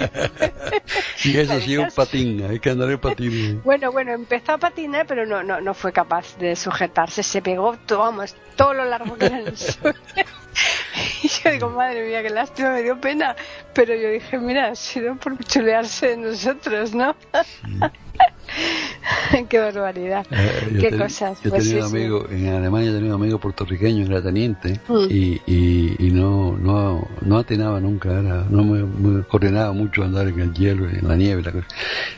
Y 1.25 1.35
eso 1.37 1.59
sí 1.61 1.73
es 1.73 1.79
un 1.79 1.89
patín, 1.95 2.43
hay 2.43 2.59
que 2.59 2.69
andar 2.69 2.89
en 2.91 2.99
patín. 2.99 3.61
Bueno, 3.63 3.91
bueno, 3.91 4.06
empezó 4.13 4.53
a 4.53 4.57
patinar, 4.57 5.05
pero 5.05 5.25
no, 5.25 5.43
no, 5.43 5.61
no 5.61 5.73
fue 5.73 5.91
capaz 5.91 6.37
de 6.37 6.55
sujetarse. 6.55 7.23
Se 7.23 7.41
pegó, 7.41 7.77
todo, 7.85 7.99
vamos, 7.99 8.35
todo 8.55 8.73
lo 8.73 8.85
largo 8.85 9.17
que 9.17 9.25
era 9.25 9.39
el 9.39 9.57
suelo. 9.57 9.99
Y 11.23 11.27
yo 11.27 11.51
digo, 11.51 11.69
madre 11.69 12.07
mía, 12.07 12.23
qué 12.23 12.29
lástima, 12.29 12.71
me 12.71 12.81
dio 12.81 12.99
pena. 12.99 13.35
Pero 13.73 13.93
yo 13.95 14.09
dije, 14.09 14.39
mira, 14.39 14.69
ha 14.69 14.75
sido 14.75 15.15
por 15.15 15.37
chulearse 15.45 16.09
de 16.09 16.17
nosotros, 16.17 16.93
¿no? 16.95 17.15
qué 19.49 19.59
barbaridad. 19.59 20.25
Eh, 20.31 20.77
qué 20.79 20.89
te- 20.91 20.97
cosas. 20.97 21.39
Yo 21.43 21.49
he 21.49 21.51
Pues 21.51 21.63
tenido 21.69 21.89
sí, 21.89 22.35
en 22.35 22.47
Alemania 22.53 22.89
he 22.91 22.93
tenido 22.93 23.15
un 23.15 23.21
amigo 23.21 23.39
puertorriqueño, 23.39 24.05
era 24.05 24.21
teniente, 24.21 24.79
Mm. 24.87 25.05
y, 25.09 25.41
y, 25.45 25.95
y 25.99 26.11
no, 26.11 26.57
no, 26.57 27.07
no 27.21 27.37
atinaba 27.37 27.79
nunca, 27.79 28.09
era, 28.19 28.45
no 28.49 28.63
me, 28.63 28.83
me 28.83 29.23
coordinaba 29.23 29.71
mucho 29.73 30.03
andar 30.03 30.27
en 30.27 30.39
el 30.39 30.53
hielo 30.53 30.89
en 30.89 31.07
la 31.07 31.15
nieve 31.15 31.41
y 31.41 31.43
la 31.43 31.51
cosa. 31.51 31.67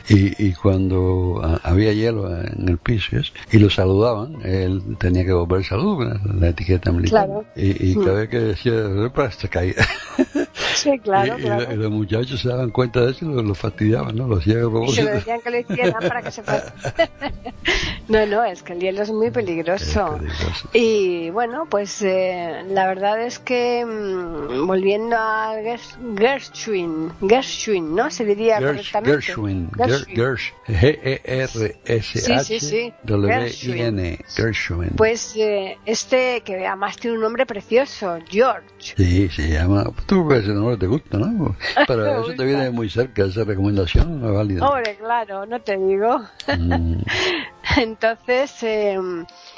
Y, 0.08 0.46
y 0.48 0.52
cuando 0.52 1.40
ah, 1.42 1.60
había 1.62 1.92
hielo 1.92 2.28
en 2.30 2.68
el 2.68 2.78
piso 2.78 3.16
y, 3.52 3.58
lo 3.58 3.70
saludaban, 3.70 4.36
él 4.44 4.82
tenía 4.98 5.24
que 5.24 5.32
volver 5.32 5.64
saludo, 5.64 6.18
la 6.38 6.48
etiqueta 6.48 6.90
militar. 6.92 7.26
Claro. 7.26 7.44
Y, 7.56 7.90
y 7.92 7.96
Mm. 7.96 8.04
cada 8.04 8.20
vez 8.20 8.28
que 8.28 8.38
decía, 8.40 8.72
se 9.38 9.48
caía. 9.48 9.74
Sí, 10.82 10.98
claro, 10.98 11.36
y, 11.38 11.40
y 11.40 11.44
claro. 11.44 11.64
los- 11.64 11.72
y 11.72 11.76
los 11.76 11.90
muchachos 11.90 12.40
se 12.40 12.48
daban 12.48 12.70
cuenta 12.70 13.00
de 13.00 13.10
eso 13.12 13.24
y 13.24 13.28
lo, 13.34 13.42
lo 13.42 13.54
fastidiaban, 13.54 14.14
¿no? 14.16 14.26
Lo 14.28 14.36
hacían 14.36 14.58
Y 14.86 14.92
se 14.92 15.02
lo 15.02 15.10
decían 15.10 15.40
que 15.40 15.50
lo 15.50 15.58
hicieran 15.58 16.00
para 16.08 16.22
que 16.22 16.30
se 16.30 16.42
fuera. 16.42 16.74
no, 18.08 18.26
no, 18.26 18.44
es 18.44 18.62
que 18.62 18.72
el 18.72 18.80
hielo 18.80 19.02
es 19.02 19.10
muy 19.10 19.30
peligroso. 19.30 20.16
Es 20.16 20.20
peligroso. 20.22 20.68
Y 20.72 21.30
bueno, 21.30 21.66
pues 21.70 22.00
eh, 22.02 22.64
la 22.68 22.86
verdad 22.88 23.20
es 23.22 23.38
que 23.38 23.84
mm, 23.84 24.66
volviendo 24.66 25.16
a 25.16 25.54
Gers- 25.56 25.96
Gershwin, 26.18 27.12
Gershwin, 27.28 27.94
¿no? 27.94 28.10
Se 28.10 28.24
diría 28.24 28.58
Gersh- 28.58 28.66
correctamente. 28.92 29.22
Gershwin, 29.22 29.70
Ger- 29.72 30.06
Gershwin. 30.06 30.16
Gersh, 30.16 30.52
G-E-R-S-H, 30.68 32.18
Sí, 32.20 32.38
sí, 32.44 32.60
sí. 32.60 32.92
W-I-N, 33.04 34.18
Gershwin. 34.36 34.90
Pues 34.96 35.34
eh, 35.36 35.78
este, 35.86 36.42
que 36.42 36.66
además 36.66 36.96
tiene 36.96 37.16
un 37.16 37.22
nombre 37.22 37.46
precioso, 37.46 38.18
George. 38.28 38.66
Sí, 38.78 39.28
se 39.28 39.48
llama, 39.48 39.84
tú 40.06 40.26
ves 40.26 40.44
el 40.44 40.54
nombre 40.54 40.69
te 40.78 40.86
gusta, 40.86 41.18
¿no? 41.18 41.54
Pero 41.86 42.24
eso 42.24 42.34
te 42.34 42.44
viene 42.44 42.64
de 42.64 42.70
muy 42.70 42.88
cerca, 42.88 43.24
esa 43.24 43.44
recomendación 43.44 44.24
es 44.24 44.32
válida. 44.32 44.68
Hombre, 44.68 44.96
claro, 44.96 45.46
no 45.46 45.60
te 45.60 45.76
digo. 45.76 46.20
Mm, 46.58 47.02
Entonces, 47.76 48.62
eh, 48.62 48.98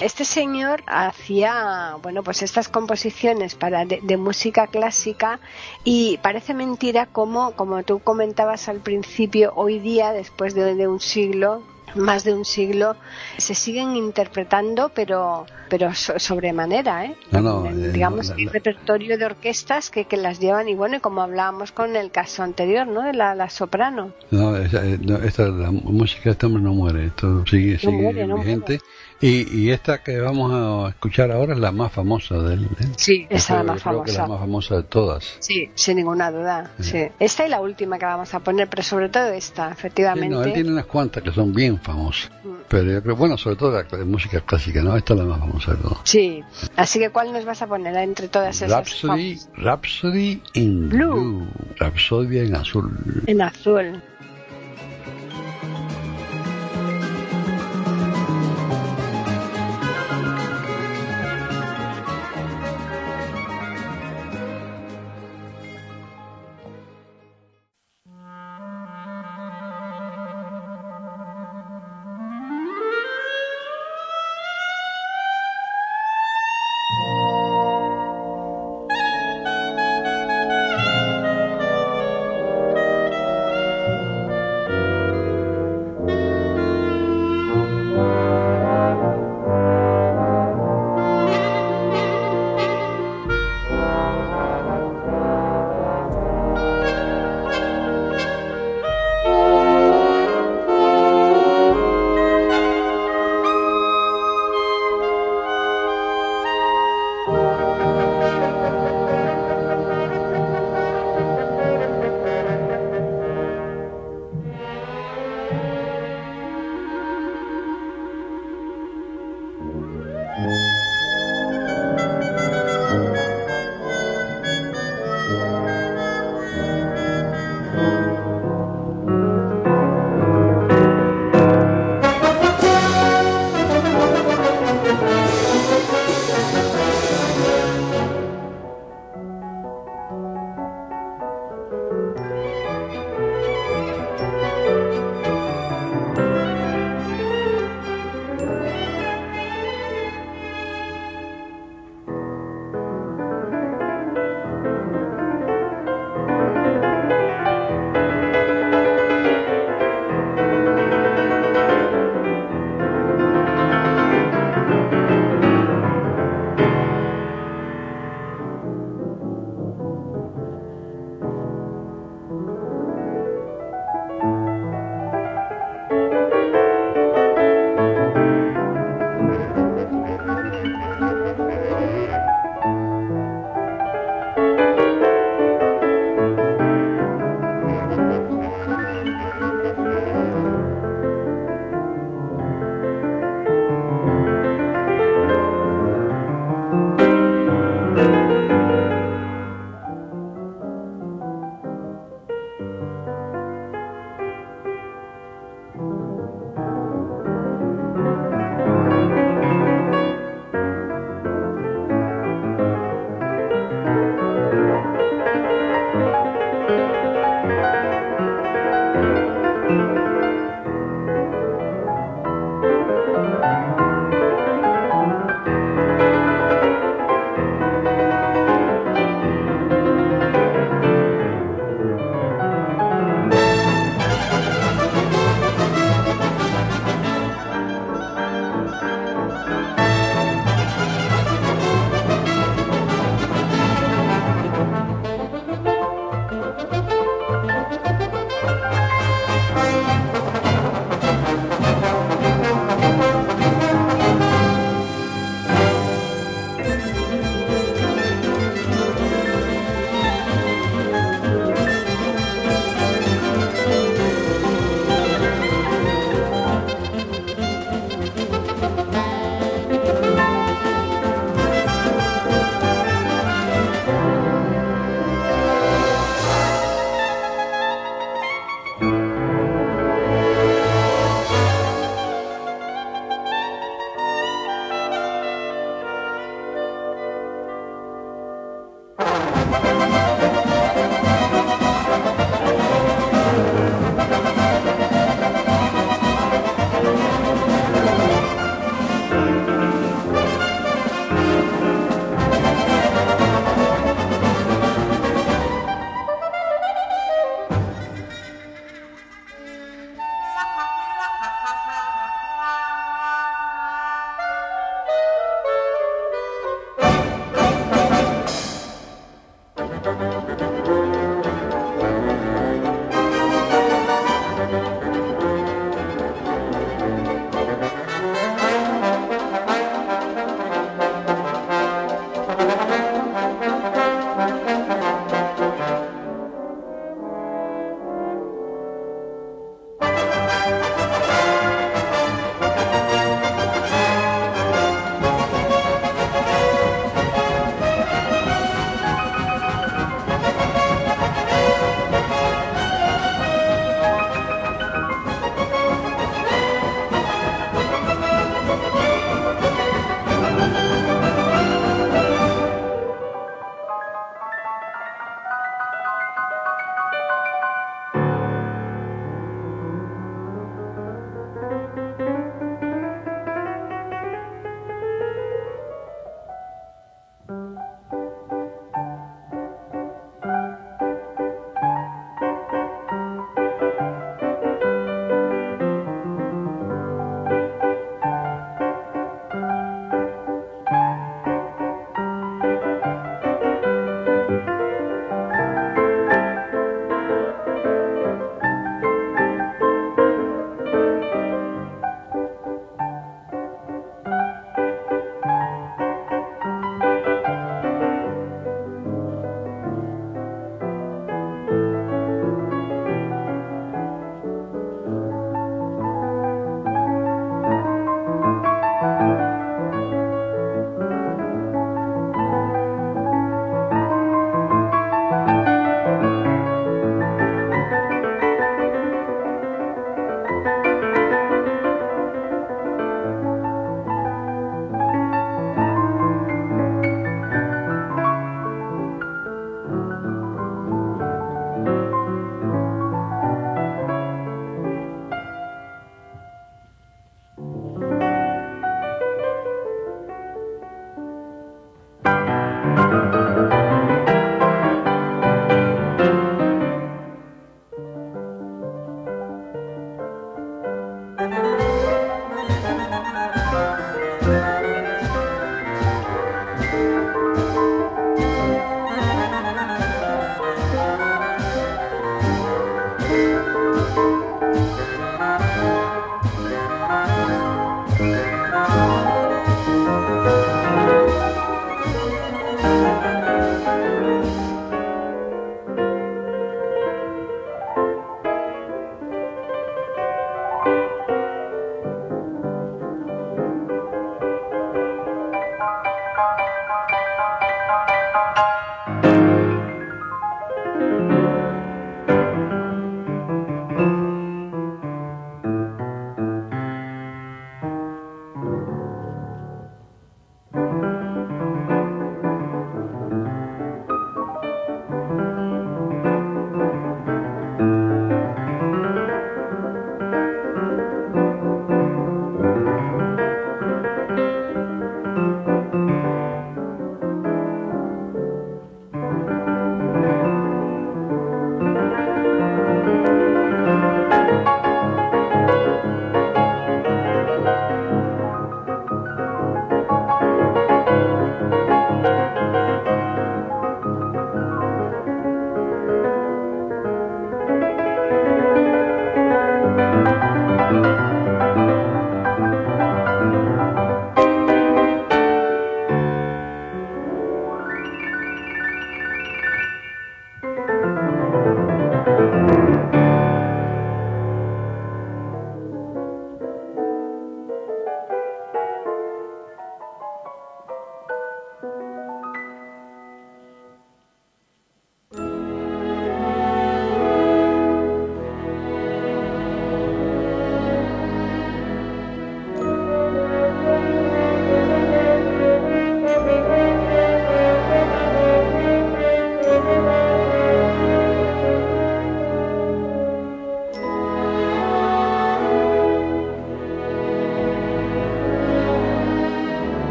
este 0.00 0.24
señor 0.24 0.82
hacía, 0.86 1.96
bueno, 2.02 2.22
pues 2.22 2.42
estas 2.42 2.68
composiciones 2.68 3.54
para 3.54 3.84
de, 3.84 4.00
de 4.02 4.16
música 4.16 4.66
clásica 4.66 5.40
y 5.84 6.18
parece 6.18 6.54
mentira 6.54 7.06
como, 7.06 7.52
como 7.52 7.82
tú 7.82 8.00
comentabas 8.00 8.68
al 8.68 8.80
principio, 8.80 9.52
hoy 9.56 9.78
día, 9.78 10.12
después 10.12 10.54
de, 10.54 10.74
de 10.74 10.88
un 10.88 11.00
siglo, 11.00 11.62
más 11.94 12.24
de 12.24 12.34
un 12.34 12.44
siglo, 12.44 12.96
se 13.38 13.54
siguen 13.54 13.96
interpretando, 13.96 14.90
pero 14.94 15.46
pero 15.68 15.94
so- 15.94 16.18
sobremanera, 16.18 17.06
¿eh? 17.06 17.16
No, 17.30 17.40
no, 17.40 17.66
En- 17.66 17.82
eh, 17.82 17.92
digamos, 17.92 18.28
no, 18.28 18.34
la- 18.34 18.40
hay 18.40 18.46
repertorio 18.46 19.16
de 19.16 19.24
orquestas 19.24 19.88
que, 19.88 20.04
que 20.04 20.18
las 20.18 20.38
llevan, 20.38 20.68
y 20.68 20.74
bueno, 20.74 20.96
y 20.96 21.00
como 21.00 21.22
hablábamos 21.22 21.72
con 21.72 21.96
el 21.96 22.10
caso 22.10 22.42
anterior, 22.42 22.86
¿no? 22.86 23.00
De 23.02 23.14
la, 23.14 23.34
la 23.34 23.48
soprano. 23.48 24.12
no, 24.30 24.54
eh, 24.56 24.98
no, 25.00 25.16
esta, 25.16 25.48
la 25.48 25.70
música 25.70 26.36
hombre 26.42 26.62
no 26.62 26.74
muere, 26.74 27.06
esto 27.06 27.46
sigue, 27.46 27.78
sigue 27.78 27.92
muere, 27.92 28.26
no 28.26 28.36
vigente. 28.36 28.80
Y, 29.22 29.48
y 29.56 29.70
esta 29.70 30.02
que 30.02 30.18
vamos 30.20 30.52
a 30.52 30.88
escuchar 30.90 31.30
ahora 31.30 31.54
es 31.54 31.60
la 31.60 31.70
más 31.72 31.92
famosa 31.92 32.34
de 32.38 32.54
él. 32.54 32.64
¿eh? 32.80 32.86
Sí, 32.96 33.26
esa 33.30 33.54
es 33.60 33.64
la 33.66 33.72
más 33.72 33.82
creo 33.82 34.02
que 34.02 34.10
famosa. 34.12 34.22
la 34.22 34.28
más 34.28 34.40
famosa 34.40 34.76
de 34.76 34.82
todas. 34.82 35.36
Sí, 35.38 35.70
sin 35.74 35.96
ninguna 35.96 36.30
duda. 36.30 36.72
Sí. 36.80 37.04
Esta 37.20 37.46
y 37.46 37.48
la 37.48 37.60
última 37.60 37.98
que 37.98 38.04
vamos 38.04 38.34
a 38.34 38.40
poner, 38.40 38.68
pero 38.68 38.82
sobre 38.82 39.08
todo 39.08 39.28
esta, 39.28 39.68
Sí, 39.68 39.72
efectivamente. 39.78 40.28
no, 40.28 40.42
él 40.42 40.52
tiene 40.52 40.70
unas 40.72 40.86
cuantas 40.86 41.22
que 41.22 41.30
son 41.32 41.52
bien 41.54 41.78
famosas. 41.78 42.30
Mm. 42.44 42.48
Pero 42.68 42.90
yo 42.90 43.02
creo, 43.02 43.16
bueno, 43.16 43.38
sobre 43.38 43.56
todo 43.56 43.70
la, 43.72 43.86
la 43.96 44.04
música 44.04 44.40
clásica, 44.40 44.82
¿no? 44.82 44.96
Esta 44.96 45.14
es 45.14 45.20
la 45.20 45.26
más 45.26 45.38
famosa 45.38 45.72
de 45.74 45.82
todas. 45.82 45.98
Sí. 46.04 46.42
Así 46.74 46.98
que, 46.98 47.10
¿cuál 47.10 47.32
nos 47.32 47.44
vas 47.44 47.62
a 47.62 47.66
poner 47.68 47.94
entre 47.96 48.26
todas 48.28 48.56
esas? 48.56 48.70
Rhapsody? 48.70 49.38
Rhapsody 49.56 50.42
in 50.54 50.88
Blue. 50.88 51.12
Blue. 51.12 51.48
Rhapsodia 51.78 52.42
en 52.42 52.56
azul. 52.56 52.90
En 53.26 53.40
azul. 53.42 54.02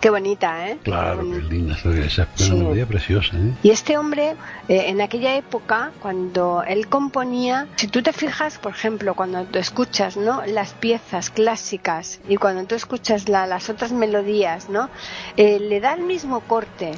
Qué 0.00 0.08
bonita, 0.08 0.66
¿eh? 0.70 0.78
Claro, 0.82 1.20
Qué 1.30 1.42
linda, 1.42 1.74
esa, 1.74 2.22
es 2.22 2.28
Sí. 2.36 2.50
una 2.52 2.62
melodía 2.64 2.86
preciosa, 2.86 3.36
¿eh? 3.36 3.52
Y 3.62 3.70
este 3.70 3.98
hombre, 3.98 4.34
eh, 4.68 4.84
en 4.86 5.02
aquella 5.02 5.36
época, 5.36 5.92
cuando 6.00 6.62
él 6.66 6.88
componía, 6.88 7.66
si 7.76 7.86
tú 7.86 8.02
te 8.02 8.14
fijas, 8.14 8.56
por 8.56 8.72
ejemplo, 8.72 9.14
cuando 9.14 9.44
tú 9.44 9.58
escuchas 9.58 10.16
¿no? 10.16 10.40
las 10.46 10.72
piezas 10.72 11.28
clásicas 11.28 12.18
y 12.26 12.36
cuando 12.36 12.64
tú 12.64 12.74
escuchas 12.76 13.28
la- 13.28 13.46
las 13.46 13.68
otras 13.68 13.92
melodías, 13.92 14.70
¿no? 14.70 14.88
Eh, 15.36 15.58
le 15.60 15.80
da 15.80 15.92
el 15.92 16.02
mismo 16.02 16.40
corte. 16.40 16.92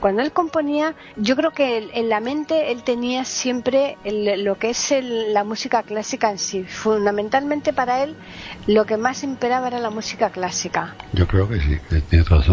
Cuando 0.00 0.22
él 0.22 0.32
componía, 0.32 0.94
yo 1.16 1.36
creo 1.36 1.50
que 1.50 1.76
él- 1.76 1.90
en 1.92 2.08
la 2.08 2.20
mente 2.20 2.72
él 2.72 2.82
tenía 2.84 3.24
siempre 3.26 3.98
el- 4.04 4.44
lo 4.44 4.58
que 4.58 4.70
es 4.70 4.92
el- 4.92 5.34
la 5.34 5.44
música 5.44 5.82
clásica 5.82 6.30
en 6.30 6.38
sí. 6.38 6.64
Fundamentalmente 6.64 7.74
para 7.74 8.02
él, 8.02 8.16
lo 8.66 8.86
que 8.86 8.96
más 8.96 9.22
imperaba 9.24 9.66
era 9.68 9.78
la 9.78 9.90
música 9.90 10.30
clásica. 10.30 10.94
Yo 11.12 11.26
creo 11.26 11.46
que 11.50 11.60
sí, 11.60 11.78
que 11.90 12.22
razón. 12.22 12.45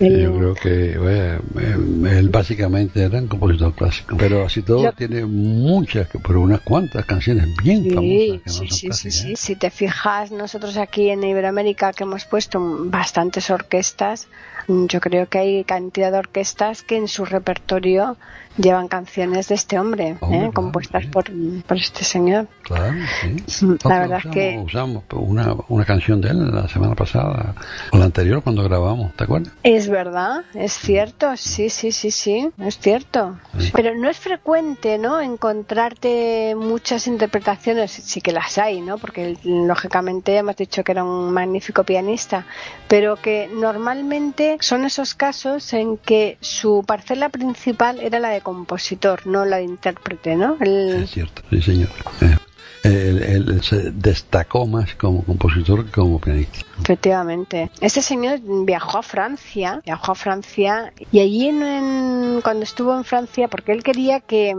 El- 0.00 0.22
Yo 0.22 0.34
creo 0.38 0.54
que 0.54 0.98
bueno, 0.98 2.10
eh, 2.14 2.18
él 2.18 2.28
básicamente 2.30 3.02
era 3.02 3.18
un 3.18 3.28
compositor 3.28 3.74
clásico, 3.74 4.16
pero 4.18 4.44
así 4.46 4.62
todo 4.62 4.82
Yo- 4.84 4.92
tiene 4.92 5.24
muchas, 5.26 6.08
pero 6.26 6.40
unas 6.40 6.60
cuantas 6.60 7.04
canciones 7.04 7.46
bien 7.62 7.82
Sí, 7.82 7.90
famosas 7.90 8.40
que 8.42 8.46
no 8.46 8.52
sí, 8.52 8.58
son 8.58 8.68
sí, 8.78 8.86
clásicas, 8.86 9.14
sí. 9.20 9.32
¿eh? 9.32 9.36
Si 9.36 9.56
te 9.56 9.70
fijas, 9.70 10.30
nosotros 10.32 10.76
aquí 10.78 11.10
en 11.10 11.22
Iberoamérica 11.22 11.92
que 11.92 12.04
hemos 12.04 12.24
puesto 12.24 12.58
bastantes 12.86 13.50
orquestas, 13.50 14.28
yo 14.68 15.00
creo 15.00 15.28
que 15.28 15.38
hay 15.38 15.64
cantidad 15.64 16.12
de 16.12 16.18
orquestas 16.18 16.82
que 16.82 16.96
en 16.96 17.08
su 17.08 17.24
repertorio 17.24 18.16
llevan 18.60 18.88
canciones 18.88 19.48
de 19.48 19.54
este 19.54 19.78
hombre, 19.78 20.16
Hombre, 20.20 20.36
¿eh? 20.38 20.40
claro, 20.40 20.52
compuestas 20.52 21.02
sí. 21.02 21.08
por, 21.08 21.24
por 21.66 21.76
este 21.76 22.04
señor. 22.04 22.46
Claro, 22.62 22.94
sí. 23.20 23.28
La 23.60 23.66
Nosotros 23.66 23.78
verdad 23.84 24.18
es 24.18 24.24
usamos, 24.24 24.34
que- 24.34 24.62
usamos 24.64 25.04
una, 25.12 25.54
una 25.68 25.84
canción 25.84 26.20
de 26.20 26.28
él 26.30 26.50
la 26.54 26.68
semana 26.68 26.94
pasada 26.94 27.54
o 27.92 27.98
la 27.98 28.04
anterior 28.06 28.42
cuando 28.42 28.62
grabamos, 28.62 29.14
¿te 29.16 29.24
acuerdas? 29.24 29.52
Es 29.62 29.88
verdad, 29.88 30.42
es 30.54 30.72
cierto, 30.72 31.36
sí, 31.36 31.70
sí, 31.70 31.92
sí, 31.92 32.10
sí, 32.10 32.50
es 32.58 32.78
cierto. 32.78 33.38
Sí. 33.58 33.70
Pero 33.74 33.94
no 33.96 34.08
es 34.10 34.18
frecuente, 34.18 34.98
¿no? 34.98 35.20
Encontrarte 35.20 36.54
muchas 36.56 37.06
interpretaciones, 37.06 37.90
sí 37.90 38.20
que 38.20 38.32
las 38.32 38.58
hay, 38.58 38.80
¿no? 38.80 38.98
Porque 38.98 39.36
lógicamente 39.44 40.36
hemos 40.36 40.56
dicho 40.56 40.82
que 40.84 40.92
era 40.92 41.04
un 41.04 41.32
magnífico 41.32 41.84
pianista, 41.84 42.46
pero 42.88 43.16
que 43.16 43.48
normalmente 43.52 44.56
son 44.60 44.84
esos 44.84 45.14
casos 45.14 45.72
en 45.72 45.96
que 45.96 46.36
su 46.40 46.84
parcela 46.86 47.28
principal 47.28 48.00
era 48.00 48.18
la 48.18 48.28
de 48.30 48.40
compositor, 48.54 49.26
no 49.26 49.44
la 49.44 49.60
intérprete, 49.62 50.36
¿no? 50.36 50.56
El- 50.60 51.02
Es 51.04 51.10
cierto, 51.10 51.42
sí 51.50 51.62
señor. 51.62 51.88
Eh, 52.20 52.36
Él, 52.82 53.22
él 53.22 53.62
se 53.62 53.90
destacó 53.90 54.66
más 54.66 54.94
como 54.94 55.22
compositor 55.22 55.84
que 55.84 55.90
como 55.92 56.18
pianista. 56.18 56.60
Efectivamente. 56.80 57.70
Este 57.82 58.00
señor 58.00 58.40
viajó 58.64 58.98
a 58.98 59.02
Francia, 59.02 59.82
viajó 59.84 60.12
a 60.12 60.14
Francia 60.14 60.92
y 61.12 61.20
allí 61.20 61.48
en, 61.48 61.62
en- 61.62 62.40
cuando 62.42 62.62
estuvo 62.64 62.96
en 62.96 63.04
Francia, 63.04 63.48
porque 63.48 63.72
él 63.72 63.82
quería 63.82 64.20
que, 64.20 64.54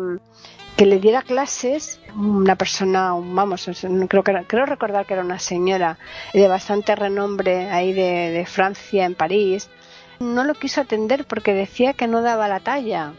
que 0.77 0.85
le 0.85 0.99
diera 0.99 1.23
clases 1.23 1.99
una 2.15 2.55
persona, 2.55 3.13
vamos, 3.15 3.67
creo 4.07 4.23
que 4.23 4.31
era- 4.31 4.43
creo 4.43 4.65
recordar 4.67 5.07
que 5.07 5.13
era 5.15 5.23
una 5.23 5.39
señora 5.39 5.97
de 6.31 6.47
bastante 6.47 6.95
renombre 6.95 7.71
ahí 7.71 7.91
de, 7.91 8.29
de 8.29 8.45
Francia 8.45 9.05
en 9.05 9.15
París. 9.15 9.67
No 10.21 10.43
lo 10.43 10.53
quiso 10.53 10.81
atender 10.81 11.25
porque 11.25 11.53
decía 11.53 11.93
que 11.93 12.07
no 12.07 12.21
daba 12.21 12.47
la 12.47 12.59
talla. 12.59 13.13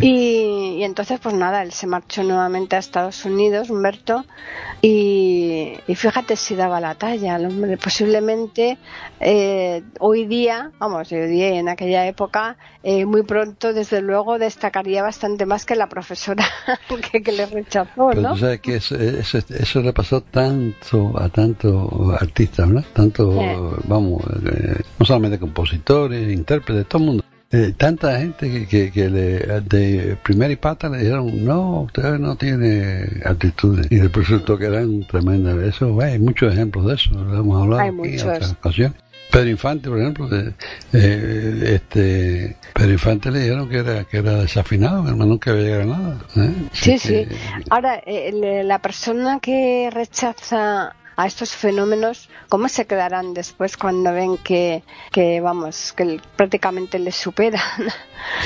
Y, 0.00 0.76
y 0.78 0.84
entonces, 0.84 1.18
pues 1.20 1.34
nada, 1.34 1.62
él 1.62 1.72
se 1.72 1.86
marchó 1.86 2.22
nuevamente 2.22 2.76
a 2.76 2.78
Estados 2.78 3.24
Unidos, 3.24 3.70
Humberto, 3.70 4.24
y, 4.82 5.37
y 5.86 5.94
fíjate 5.94 6.36
si 6.36 6.54
daba 6.54 6.80
la 6.80 6.94
talla. 6.94 7.36
El 7.36 7.46
hombre 7.46 7.76
posiblemente 7.76 8.78
eh, 9.20 9.82
hoy 10.00 10.26
día, 10.26 10.70
vamos, 10.78 11.10
hoy 11.12 11.26
día 11.28 11.48
en 11.58 11.68
aquella 11.68 12.06
época, 12.06 12.56
eh, 12.82 13.04
muy 13.04 13.22
pronto, 13.22 13.72
desde 13.72 14.00
luego, 14.00 14.38
destacaría 14.38 15.02
bastante 15.02 15.46
más 15.46 15.64
que 15.66 15.74
la 15.76 15.88
profesora 15.88 16.44
que, 17.12 17.22
que 17.22 17.32
le 17.32 17.46
rechazó, 17.46 18.08
Pero 18.10 18.20
¿no? 18.20 18.32
tú 18.32 18.38
sabes 18.38 18.60
que 18.60 18.76
eso, 18.76 18.96
eso, 18.96 19.38
eso 19.38 19.80
le 19.80 19.92
pasó 19.92 20.20
tanto 20.20 21.12
a 21.18 21.28
tantos 21.28 21.90
artistas, 22.20 22.68
¿no? 22.68 22.82
Tanto, 22.92 23.32
Sí. 23.32 23.46
vamos, 23.84 24.22
eh, 24.52 24.82
no 24.98 25.04
solamente 25.06 25.38
compositores, 25.38 26.32
intérpretes, 26.32 26.86
todo 26.86 27.02
el 27.02 27.06
mundo. 27.06 27.24
Eh, 27.50 27.72
tanta 27.76 28.18
gente 28.20 28.50
que, 28.50 28.66
que, 28.66 28.90
que 28.92 29.08
le, 29.08 29.38
de 29.62 30.16
primera 30.22 30.52
y 30.52 30.56
pata 30.56 30.88
le 30.90 30.98
dijeron, 30.98 31.44
no, 31.46 31.82
usted 31.82 32.18
no 32.18 32.36
tiene 32.36 33.06
actitudes. 33.24 33.86
Y 33.90 33.96
después 33.96 34.28
resultó 34.28 34.58
que 34.58 34.66
eran 34.66 35.02
tremendas. 35.06 35.56
Eso, 35.66 35.98
hay 36.02 36.18
muchos 36.18 36.52
ejemplos 36.52 36.86
de 36.86 36.94
eso, 36.94 37.12
lo 37.14 37.38
hemos 37.38 37.62
hablado 37.62 37.80
Hay 37.82 37.88
aquí 37.88 38.20
en 38.20 38.28
otras 38.28 38.52
ocasiones. 38.52 38.98
Pedro 39.30 39.48
Infante, 39.50 39.88
por 39.90 39.98
ejemplo, 40.00 40.28
de- 40.28 40.52
eh, 40.94 41.74
este, 41.74 42.56
Pedro 42.74 42.92
Infante 42.92 43.30
le 43.30 43.40
dijeron 43.40 43.68
que 43.68 43.76
era, 43.78 44.04
que 44.04 44.16
era 44.18 44.34
desafinado, 44.40 45.04
que 45.04 45.10
nunca 45.12 45.50
había 45.50 45.62
llegado 45.64 45.82
a 45.82 45.98
nada. 45.98 46.18
¿eh? 46.36 46.52
Sí, 46.72 46.98
sí. 46.98 47.08
que- 47.08 47.28
Ahora, 47.70 48.00
eh, 48.06 48.62
la 48.64 48.78
persona 48.80 49.38
que 49.40 49.90
rechaza 49.92 50.94
a 51.18 51.26
estos 51.26 51.50
fenómenos, 51.50 52.28
¿cómo 52.48 52.68
se 52.68 52.86
quedarán 52.86 53.34
después 53.34 53.76
cuando 53.76 54.12
ven 54.12 54.36
que, 54.38 54.84
que 55.10 55.40
vamos, 55.40 55.92
que 55.96 56.20
prácticamente 56.36 56.96
les 57.00 57.16
superan? 57.16 57.60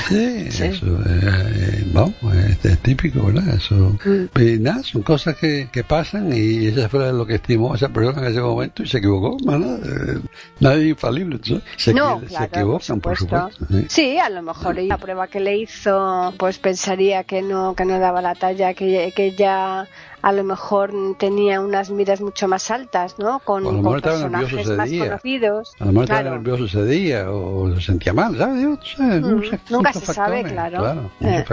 Sí, 0.07 0.47
Sí. 0.51 0.63
eso, 0.65 0.87
eh, 0.87 1.19
eh, 1.55 1.83
vamos, 1.93 2.15
es, 2.49 2.65
es 2.65 2.79
típico, 2.79 3.27
¿verdad? 3.27 3.55
Eso, 3.55 3.75
Mm. 4.03 4.39
y 4.39 4.57
nada, 4.59 4.81
son 4.81 5.03
cosas 5.03 5.35
que, 5.37 5.69
que 5.71 5.83
pasan 5.83 6.33
y 6.33 6.65
ella 6.67 6.89
fue 6.89 7.13
lo 7.13 7.27
que 7.27 7.35
estimó 7.35 7.75
esa 7.75 7.89
persona 7.89 8.21
en 8.25 8.31
ese 8.31 8.41
momento 8.41 8.81
y 8.81 8.87
se 8.87 8.97
equivocó, 8.97 9.37
¿verdad? 9.45 9.79
Eh, 9.85 10.19
nadie 10.59 10.83
es 10.85 10.89
infalible, 10.89 11.39
¿no? 11.47 11.61
se, 11.77 11.93
no, 11.93 12.19
se 12.21 12.25
claro, 12.25 12.45
equivocan, 12.45 12.99
por 13.01 13.17
supuesto. 13.17 13.65
sí. 13.69 13.85
Sí, 13.87 14.17
a 14.17 14.29
lo 14.29 14.41
mejor 14.41 14.79
la 14.81 14.97
prueba 14.97 15.27
que 15.27 15.39
le 15.39 15.57
hizo, 15.57 16.33
pues 16.39 16.57
pensaría 16.57 17.23
que 17.23 17.43
no, 17.43 17.75
que 17.75 17.85
no 17.85 17.99
daba 17.99 18.19
la 18.23 18.33
talla, 18.33 18.73
que, 18.73 19.13
que 19.15 19.27
ella 19.27 19.87
a 20.23 20.31
lo 20.31 20.43
mejor 20.43 20.91
tenía 21.19 21.59
unas 21.61 21.89
miras 21.91 22.21
mucho 22.21 22.47
más 22.47 22.71
altas, 22.71 23.19
¿no? 23.19 23.39
Con, 23.39 23.63
con 23.83 23.97
estaba 23.97 24.15
personajes 24.15 24.69
más 24.77 24.89
día. 24.89 25.05
conocidos. 25.05 25.75
A 25.79 25.85
lo 25.85 25.91
mejor 25.91 26.03
estaba 26.05 26.21
Claro. 26.21 26.35
nervioso 26.37 26.65
ese 26.65 26.85
día 26.85 27.29
o 27.29 27.75
se 27.75 27.81
sentía 27.81 28.13
mal, 28.13 28.37
¿sabes? 28.37 28.63
No 28.63 28.79
sé, 28.81 29.03
no 29.21 29.27
Mm, 29.37 29.43
nunca 29.69 29.93
se 29.93 30.05
sabe, 30.05 30.43
factores, 30.43 30.53
claro. 30.53 30.79
Claro, 30.79 31.11
Eh. 31.19 31.45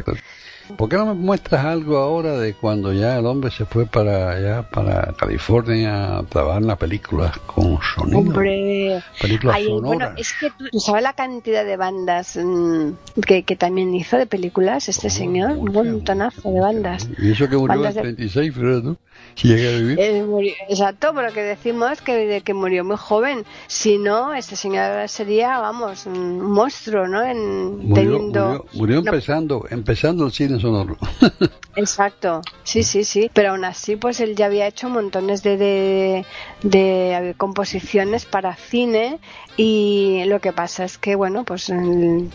¿Por 0.77 0.89
qué 0.89 0.97
no 0.97 1.07
me 1.07 1.15
muestras 1.15 1.65
algo 1.65 1.99
ahora 1.99 2.39
de 2.39 2.55
cuando 2.55 2.93
ya 2.93 3.19
el 3.19 3.27
hombre 3.27 3.51
se 3.51 3.65
fue 3.65 3.87
para 3.87 4.31
allá, 4.31 4.63
para 4.71 5.13
California, 5.19 6.19
a 6.19 6.23
trabajar 6.25 6.63
en 6.63 6.69
las 6.69 6.79
películas 6.79 7.37
con 7.41 7.79
sonido? 7.95 8.19
Hombre, 8.19 9.03
Películas 9.21 9.57
Ay, 9.57 9.65
sonoras. 9.67 9.83
bueno, 9.99 10.15
es 10.17 10.33
que 10.39 10.51
tú 10.51 10.79
sabes 10.79 11.03
la 11.03 11.13
cantidad 11.15 11.65
de 11.65 11.77
bandas 11.77 12.39
mm, 12.41 12.91
que, 13.27 13.43
que 13.43 13.57
también 13.57 13.93
hizo 13.95 14.17
de 14.17 14.27
películas 14.27 14.89
este 14.89 15.09
Oh, 15.09 15.11
señor, 15.11 15.57
un 15.57 15.73
montonazo 15.73 16.51
de 16.53 16.61
bandas. 16.61 17.09
Y 17.19 17.33
eso 17.33 17.49
que 17.49 17.57
murió 17.57 17.77
Bandas 17.81 17.97
en 17.97 18.03
de- 18.03 18.15
36, 18.15 18.55
fíjate 18.55 18.81
tú, 18.83 18.97
si 19.35 19.49
llega 19.49 19.71
a 19.71 19.81
vivir. 19.81 19.99
Eh, 19.99 20.23
murió- 20.23 20.55
exacto, 20.69 21.13
pero 21.15 21.33
que 21.33 21.43
decimos 21.43 22.01
que, 22.01 22.15
de 22.27 22.41
que 22.43 22.55
murió 22.55 22.85
muy 22.85 22.97
joven. 22.97 23.45
Si 23.67 23.99
no, 23.99 24.35
este 24.35 24.55
señor 24.55 25.09
sería, 25.09 25.59
vamos, 25.59 26.07
un 26.07 26.41
monstruo, 26.41 27.09
¿no? 27.09 27.23
En, 27.23 27.89
murió, 27.89 27.95
teniendo... 27.95 28.47
murió, 28.47 28.65
murió 28.75 29.03
no, 29.03 29.11
empezando, 29.11 29.65
empezando 29.71 30.27
el 30.27 30.33
cine 30.33 30.60
Exacto, 31.77 32.43
sí, 32.65 32.83
sí, 32.83 33.05
sí. 33.05 33.31
Pero 33.33 33.51
aún 33.51 33.65
así, 33.65 33.97
pues 33.97 34.21
él 34.21 34.35
ya 34.35 34.47
había 34.47 34.67
hecho 34.67 34.89
montones 34.89 35.43
de, 35.43 36.25
de, 36.63 37.35
composiciones 37.37 38.25
para 38.25 38.57
cine 38.57 39.19
y 39.57 40.25
lo 40.27 40.41
que 40.41 40.53
pasa 40.53 40.85
es 40.85 40.99
que, 40.99 41.15
bueno, 41.15 41.45
pues 41.45 41.67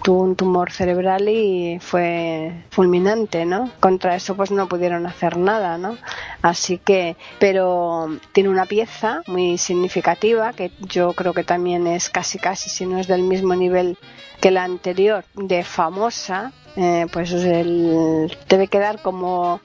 tuvo 0.03 0.21
un 0.21 0.35
tumor 0.35 0.71
cerebral 0.71 1.27
y 1.27 1.79
fue 1.79 2.63
fulminante, 2.69 3.45
¿no? 3.45 3.71
Contra 3.79 4.15
eso, 4.15 4.35
pues 4.35 4.51
no 4.51 4.67
pudieron 4.67 5.05
hacer 5.05 5.37
nada, 5.37 5.77
¿no? 5.77 5.97
Así 6.41 6.77
que, 6.77 7.17
pero 7.39 8.07
tiene 8.31 8.49
una 8.49 8.65
pieza 8.65 9.21
muy 9.27 9.57
significativa 9.57 10.53
que 10.53 10.71
yo 10.79 11.13
creo 11.13 11.33
que 11.33 11.43
también 11.43 11.87
es 11.87 12.09
casi, 12.09 12.39
casi, 12.39 12.69
si 12.69 12.85
no 12.85 12.99
es 12.99 13.07
del 13.07 13.23
mismo 13.23 13.55
nivel 13.55 13.97
que 14.39 14.51
la 14.51 14.63
anterior, 14.63 15.25
de 15.33 15.63
famosa, 15.63 16.53
eh, 16.75 17.07
pues 17.11 17.31
el, 17.31 18.35
debe 18.49 18.67
quedar 18.67 19.01
como 19.01 19.61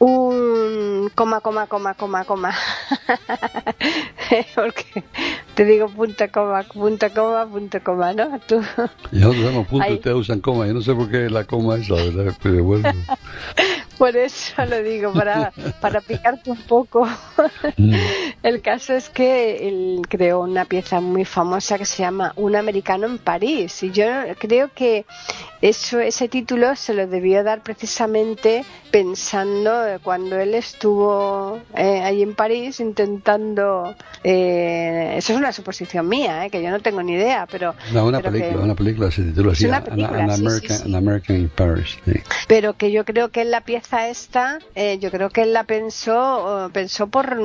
un 0.00 1.10
coma, 1.14 1.40
coma, 1.40 1.66
coma, 1.66 1.94
coma, 1.94 2.24
coma. 2.24 2.54
Porque 4.54 5.04
te 5.54 5.64
digo 5.64 5.88
punto, 5.88 6.24
coma, 6.32 6.62
punto, 6.62 7.06
coma, 7.14 7.46
punto, 7.46 7.78
coma, 7.82 8.12
¿no? 8.12 8.38
Tú, 8.40 8.60
Y 9.10 9.18
nosotros 9.18 9.44
usamos 9.44 9.66
punto 9.66 9.88
y 9.88 9.94
ustedes 9.94 10.16
usan 10.16 10.40
coma. 10.40 10.66
Yo 10.66 10.74
no 10.74 10.82
sé 10.82 10.94
por 10.94 11.10
qué 11.10 11.30
la 11.30 11.44
coma 11.44 11.76
es 11.76 11.88
la 11.88 11.96
verdad, 11.96 12.34
pero 12.42 12.62
bueno. 12.62 12.92
por 13.98 14.16
eso 14.16 14.64
lo 14.64 14.82
digo, 14.82 15.12
para, 15.12 15.52
para 15.80 16.00
picarte 16.00 16.50
un 16.50 16.62
poco. 16.62 17.06
Mm. 17.76 17.94
El 18.42 18.62
caso 18.62 18.94
es 18.94 19.10
que 19.10 19.68
él 19.68 20.02
creó 20.08 20.40
una 20.40 20.64
pieza 20.64 21.00
muy 21.00 21.24
famosa 21.24 21.76
que 21.76 21.84
se 21.84 22.02
llama 22.02 22.32
Un 22.36 22.56
americano 22.56 23.06
en 23.06 23.18
París. 23.18 23.82
Y 23.82 23.90
yo 23.90 24.06
creo 24.38 24.70
que 24.72 25.04
eso, 25.60 25.98
ese 26.00 26.28
título 26.28 26.76
se 26.76 26.94
lo 26.94 27.06
debió 27.06 27.42
dar 27.42 27.62
precisamente 27.62 28.64
pensando 28.90 29.70
cuando 30.02 30.38
él 30.38 30.54
estuvo 30.54 31.60
eh, 31.76 32.00
ahí 32.02 32.22
en 32.22 32.34
París 32.34 32.80
intentando. 32.80 33.94
eh, 34.24 35.14
eso 35.16 35.32
es 35.32 35.38
una 35.38 35.52
suposición 35.52 36.08
mía, 36.08 36.46
eh, 36.46 36.50
que 36.50 36.62
yo 36.62 36.70
no 36.70 36.80
tengo 36.80 37.02
ni 37.02 37.12
idea, 37.12 37.46
pero. 37.50 37.74
No, 37.92 38.06
una 38.06 38.18
pero 38.18 38.32
película, 38.32 38.56
que- 38.58 38.64
una 38.64 38.74
película 38.74 39.10
se 39.10 39.22
titula 39.22 39.52
así, 39.52 39.66
An- 39.68 39.84
sí, 39.84 40.36
sí, 40.36 40.46
American, 40.46 40.76
sí. 40.78 40.82
An 40.86 40.94
American 40.94 41.36
in 41.36 41.48
Paris. 41.50 41.98
pero 42.46 42.74
que 42.74 42.90
yo 42.90 43.04
creo 43.04 43.28
que 43.30 43.42
en 43.42 43.50
la 43.50 43.60
pieza 43.60 44.08
esta 44.08 44.58
eh, 44.74 44.98
yo 45.00 45.10
creo 45.10 45.28
que 45.30 45.42
él 45.42 45.52
la 45.52 45.64
pensó 45.64 46.70
pensó 46.72 47.08
por 47.08 47.36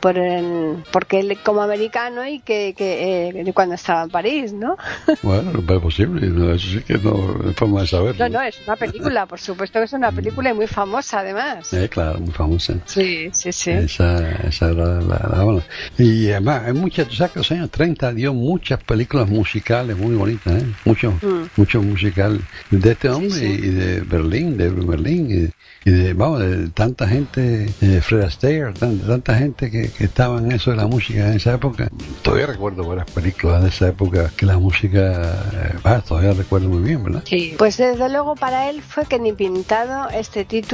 por 0.00 0.18
el- 0.18 0.84
porque 0.92 1.20
él 1.20 1.38
como 1.42 1.62
americano 1.62 2.26
y 2.26 2.40
que, 2.40 2.74
que 2.76 3.28
eh, 3.30 3.52
cuando 3.54 3.74
estaba 3.76 4.02
en 4.04 4.10
París 4.10 4.52
no 4.52 4.76
Bueno, 5.22 5.52
es 5.58 5.80
posible, 5.80 6.54
eso 6.54 6.66
sí 6.78 6.82
que 6.84 6.98
no 6.98 7.48
es 7.48 7.56
forma 7.56 7.80
de 7.82 7.86
saberlo. 7.86 8.28
no 8.28 8.38
no 8.38 8.42
es 8.42 8.56
una 8.66 8.76
película 8.76 9.26
por 9.26 9.40
supuesto 9.40 9.78
que 9.78 9.84
es 9.86 9.92
una 9.92 10.12
película 10.12 10.50
y 10.50 10.54
muy 10.54 10.66
famosa 10.66 10.81
además 10.86 11.72
Eh, 11.72 11.88
claro, 11.88 12.18
muy 12.20 12.32
famosa. 12.32 12.74
sí 12.86 13.28
sí 13.32 13.52
sí 13.52 13.70
Esa, 13.70 14.30
esa 14.48 14.70
era 14.70 15.00
la, 15.00 15.28
la- 15.32 15.42
bueno. 15.44 15.62
Y 15.98 16.30
además, 16.30 16.62
hay 16.66 16.72
muchas, 16.72 17.08
tú 17.08 17.14
sabes 17.14 17.32
que 17.32 17.38
los 17.40 17.50
años 17.52 17.70
30 17.70 18.12
dio 18.12 18.32
muchas 18.34 18.82
películas 18.82 19.28
musicales 19.28 19.96
muy 19.96 20.14
bonitas, 20.14 20.62
¿eh? 20.62 20.66
Mucho, 20.84 21.12
Mm. 21.22 21.44
mucho 21.56 21.82
musical 21.82 22.40
de 22.70 22.92
este 22.92 23.08
hombre 23.08 23.30
sí. 23.30 23.44
y 23.62 23.68
de 23.70 24.00
Berlín, 24.00 24.56
de 24.56 24.70
Berlín, 24.70 25.52
y, 25.84 25.88
y 25.88 25.92
de, 25.92 26.14
vamos, 26.14 26.40
de 26.40 26.68
tanta 26.70 27.06
gente, 27.08 27.66
eh, 27.80 28.00
Fred 28.02 28.22
Astaire, 28.22 28.72
tan- 28.72 28.98
tanta 28.98 29.36
gente 29.36 29.70
que, 29.70 29.90
que 29.90 30.04
estaba 30.04 30.38
en 30.38 30.52
eso 30.52 30.70
de 30.70 30.76
la 30.76 30.86
música 30.86 31.28
en 31.28 31.34
esa 31.36 31.54
época. 31.54 31.88
Todavía 32.22 32.46
recuerdo 32.46 32.84
varias 32.86 33.10
películas 33.10 33.62
de 33.62 33.68
esa 33.68 33.88
época 33.88 34.30
que 34.36 34.46
la 34.46 34.58
música, 34.58 35.12
eh, 35.52 35.74
ah, 35.84 36.02
todavía 36.06 36.32
recuerdo 36.32 36.68
muy 36.68 36.82
bien, 36.82 37.02
¿verdad? 37.04 37.22
Sí. 37.26 37.54
Pues 37.58 37.76
desde 37.76 38.08
luego 38.08 38.34
para 38.36 38.70
él 38.70 38.82
fue 38.82 39.06
que 39.06 39.18
ni 39.18 39.32
pintado 39.32 40.08
este 40.10 40.44
título 40.44 40.71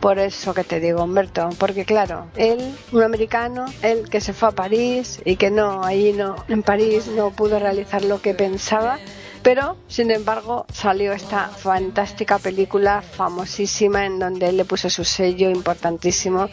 por 0.00 0.18
eso 0.18 0.54
que 0.54 0.64
te 0.64 0.80
digo, 0.80 1.02
Humberto, 1.02 1.50
porque 1.58 1.84
claro, 1.84 2.26
él, 2.36 2.74
un 2.92 3.02
americano, 3.02 3.66
él 3.82 4.08
que 4.08 4.20
se 4.20 4.32
fue 4.32 4.48
a 4.48 4.52
París 4.52 5.20
y 5.24 5.36
que 5.36 5.50
no, 5.50 5.84
allí 5.84 6.12
no, 6.12 6.36
en 6.48 6.62
París 6.62 7.08
no 7.08 7.30
pudo 7.30 7.58
realizar 7.58 8.04
lo 8.04 8.22
que 8.22 8.32
pensaba, 8.32 8.98
pero 9.42 9.76
sin 9.86 10.10
embargo 10.10 10.64
salió 10.72 11.12
esta 11.12 11.48
fantástica 11.48 12.38
película 12.38 13.02
famosísima 13.02 14.06
en 14.06 14.18
donde 14.18 14.48
él 14.48 14.56
le 14.56 14.64
puso 14.64 14.88
su 14.88 15.04
sello 15.04 15.50
importantísimo 15.50 16.48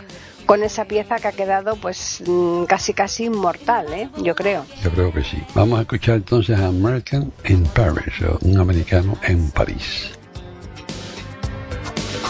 con 0.46 0.64
esa 0.64 0.84
pieza 0.84 1.16
que 1.16 1.30
ha 1.30 1.32
quedado 1.32 1.78
pues 1.78 2.22
mm, 2.28 2.66
casi 2.66 2.94
casi 2.94 3.26
inmortal, 3.26 3.94
¿eh? 3.94 4.10
yo 4.18 4.36
creo. 4.36 4.66
Yo 4.84 4.92
creo 4.92 5.14
que 5.14 5.24
sí. 5.24 5.38
Vamos 5.56 5.80
a 5.80 5.84
escuchar 5.84 6.16
entonces 6.16 6.60
a 6.60 6.68
American 6.68 7.32
in 7.48 7.64
Paris, 7.68 8.22
o 8.28 8.38
un 8.42 8.60
americano 8.60 9.18
en 9.24 9.50
París. 9.52 10.12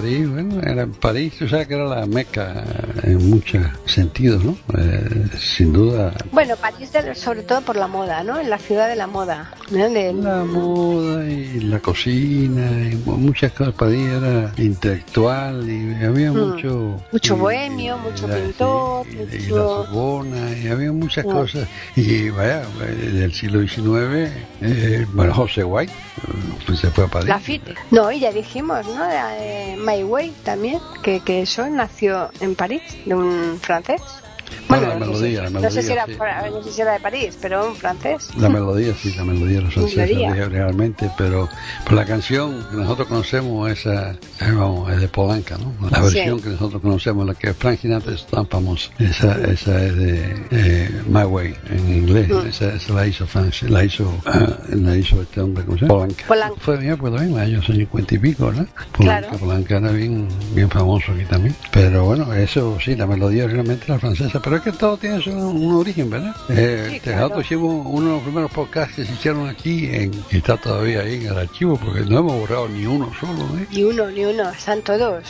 complete. 0.00 0.26
Oh, 0.26 0.51
París, 0.86 0.92
bueno, 0.92 0.92
era 0.92 1.00
París, 1.00 1.34
tú 1.38 1.48
sabes 1.48 1.66
que 1.68 1.74
era 1.74 1.84
la 1.84 2.06
meca 2.06 2.64
en 3.02 3.30
muchos 3.30 3.64
sentidos, 3.86 4.44
¿no? 4.44 4.56
Eh, 4.78 5.24
sin 5.38 5.72
duda, 5.72 6.12
Bueno, 6.30 6.56
París 6.56 6.92
de- 6.92 7.14
sobre 7.14 7.42
todo 7.42 7.60
por 7.62 7.76
la 7.76 7.86
moda, 7.88 8.22
¿no? 8.24 8.38
En 8.38 8.48
la 8.50 8.58
ciudad 8.58 8.88
de 8.88 8.96
la 8.96 9.06
moda. 9.06 9.52
¿no? 9.70 9.88
De- 9.88 10.12
la 10.12 10.44
moda 10.44 11.28
y 11.28 11.60
la 11.60 11.78
cocina 11.80 12.70
y 12.90 12.96
mu- 13.06 13.16
muchas 13.16 13.52
cosas. 13.52 13.74
París 13.74 14.08
era 14.08 14.52
intelectual 14.58 15.68
y 15.68 16.04
había 16.04 16.32
mucho... 16.32 16.68
Mm. 17.00 17.12
Mucho 17.12 17.36
y- 17.36 17.38
bohemio, 17.38 17.96
y 17.96 18.10
mucho 18.10 18.28
la- 18.28 18.34
pintor, 18.36 19.06
y, 19.08 19.12
y 19.12 19.18
la 19.18 19.26
mucho- 19.62 19.86
Sorbona, 19.86 20.58
y 20.58 20.68
había 20.68 20.92
muchas 20.92 21.24
Mm. 21.26 21.30
cosas. 21.30 21.68
Y 21.96 22.30
vaya, 22.30 22.62
del 22.78 23.32
siglo 23.32 23.60
XIX, 23.66 24.30
eh, 24.60 25.06
bueno, 25.12 25.34
José 25.34 25.64
White 25.64 25.92
eh, 25.92 26.30
pues 26.66 26.78
se 26.80 26.90
fue 26.90 27.04
a 27.04 27.08
París. 27.08 27.28
Lafitte. 27.28 27.74
No, 27.90 28.10
y 28.12 28.20
ya 28.20 28.32
dijimos, 28.32 28.86
¿no? 28.86 29.04
De, 29.06 29.16
eh, 29.72 29.76
My 29.78 30.02
Way 30.04 30.32
también, 30.44 30.71
que, 31.02 31.20
que 31.20 31.42
eso 31.42 31.68
nació 31.68 32.30
en 32.40 32.54
París, 32.54 32.82
de 33.04 33.14
un 33.14 33.58
francés. 33.60 34.02
Bueno, 34.68 34.88
la 34.88 34.94
no 34.94 35.04
sé 35.06 35.10
melodía, 35.12 35.42
la 35.42 35.50
no 35.50 35.60
sé 35.70 35.82
si 35.82 35.88
melodía, 35.88 35.92
era, 36.16 36.44
sí. 36.48 36.50
no 36.54 36.62
sé 36.62 36.72
si 36.72 36.80
era 36.80 36.92
de 36.92 37.00
París, 37.00 37.38
pero 37.40 37.68
un 37.68 37.76
francés. 37.76 38.28
La 38.38 38.48
melodía, 38.48 38.94
sí, 38.94 39.12
la 39.16 39.24
melodía 39.24 39.56
de 39.58 39.62
los 39.62 39.74
franceses 39.74 40.16
Melodía. 40.16 40.48
realmente, 40.48 41.10
pero, 41.18 41.48
pero 41.84 41.96
la 41.96 42.04
canción 42.04 42.66
que 42.70 42.76
nosotros 42.76 43.08
conocemos 43.08 43.70
esa, 43.70 44.12
eh, 44.12 44.16
vamos, 44.54 44.90
es 44.92 45.00
de 45.00 45.08
Polanca, 45.08 45.56
¿no? 45.58 45.74
La 45.90 45.98
Sí. 45.98 46.16
versión 46.16 46.40
que 46.40 46.48
nosotros 46.50 46.80
conocemos, 46.82 47.26
la 47.26 47.34
que 47.34 47.52
Frank 47.54 47.78
Sinatra 47.80 48.14
es 48.14 48.26
tan 48.26 48.46
famosa, 48.46 48.90
esa, 48.98 49.32
esa 49.50 49.84
es 49.84 49.96
de 49.96 50.46
eh, 50.50 51.02
My 51.08 51.22
Way 51.24 51.54
en 51.70 51.88
inglés, 51.96 52.28
Mm. 52.28 52.46
esa, 52.48 52.74
esa 52.74 52.92
la 52.94 53.06
hizo 53.06 53.26
Frank, 53.26 53.52
la 53.68 53.84
hizo, 53.84 54.12
ah, 54.26 54.48
la 54.70 54.96
hizo 54.96 55.20
este 55.22 55.40
hombre, 55.40 55.64
¿cómo 55.64 55.78
se 55.78 55.84
llama? 55.86 55.94
Polanca. 55.94 56.24
Polanca. 56.26 56.54
Fue 56.60 56.76
bien, 56.78 56.96
pues 56.96 57.12
también, 57.14 57.38
en 57.38 57.54
los 57.56 57.64
años 57.64 57.66
50 57.76 58.14
y 58.14 58.18
pico, 58.18 58.46
¿verdad? 58.46 58.66
Polanca, 58.92 59.20
Claro. 59.28 59.38
Polanca 59.38 59.76
era 59.78 59.90
bien, 59.92 60.28
bien 60.54 60.70
famoso 60.70 61.12
aquí 61.12 61.24
también. 61.24 61.54
Pero 61.72 62.04
bueno, 62.04 62.32
eso 62.34 62.78
sí, 62.84 62.94
la 62.96 63.06
melodía 63.06 63.46
realmente 63.46 63.84
era 63.86 63.98
francesa, 63.98 64.40
pero 64.42 64.56
es 64.56 64.62
que 64.62 64.72
todo 64.72 64.96
tiene 64.96 65.18
un 65.30 65.74
origen, 65.74 66.10
¿verdad? 66.10 66.34
Eh, 66.48 66.88
Sí, 66.92 67.00
claro. 67.00 67.20
Nosotros 67.20 67.44
hicimos 67.46 67.86
uno 67.88 68.06
de 68.06 68.12
los 68.14 68.22
primeros 68.22 68.50
podcasts 68.50 68.96
que 68.96 69.04
se 69.04 69.12
hicieron 69.12 69.48
aquí 69.48 69.86
en, 69.92 70.10
está 70.30 70.56
todavía 70.56 71.00
ahí 71.00 71.14
en 71.14 71.26
el 71.26 71.38
archivo 71.38 71.76
porque 71.76 72.00
no 72.00 72.18
hemos 72.18 72.32
borrado 72.34 72.68
ni 72.68 72.84
uno 72.86 73.10
solo, 73.18 73.42
¿eh? 73.58 73.66
Ni 73.70 73.84
uno, 73.84 74.10
ni 74.10 74.24
uno, 74.24 74.50
están 74.50 74.82
todos. 74.82 75.24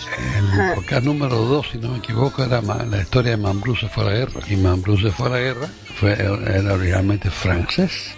El 0.59 0.75
podcast 0.75 1.05
número 1.05 1.37
2, 1.37 1.67
si 1.73 1.79
no 1.79 1.91
me 1.91 1.99
equivoco, 1.99 2.43
era 2.45 2.61
la 2.63 3.01
historia 3.01 3.33
de 3.33 3.37
Mambrú 3.37 3.77
se 3.77 3.89
fue 3.89 4.05
a 4.05 4.07
la 4.07 4.13
guerra. 4.15 4.41
Y 4.49 4.57
Mambrú 4.57 4.99
se 4.99 5.11
fue 5.11 5.27
a 5.27 5.31
la 5.31 5.39
guerra, 5.39 5.69
fue, 5.97 6.13
era 6.13 6.75
originalmente 6.75 7.31
francés. 7.31 8.15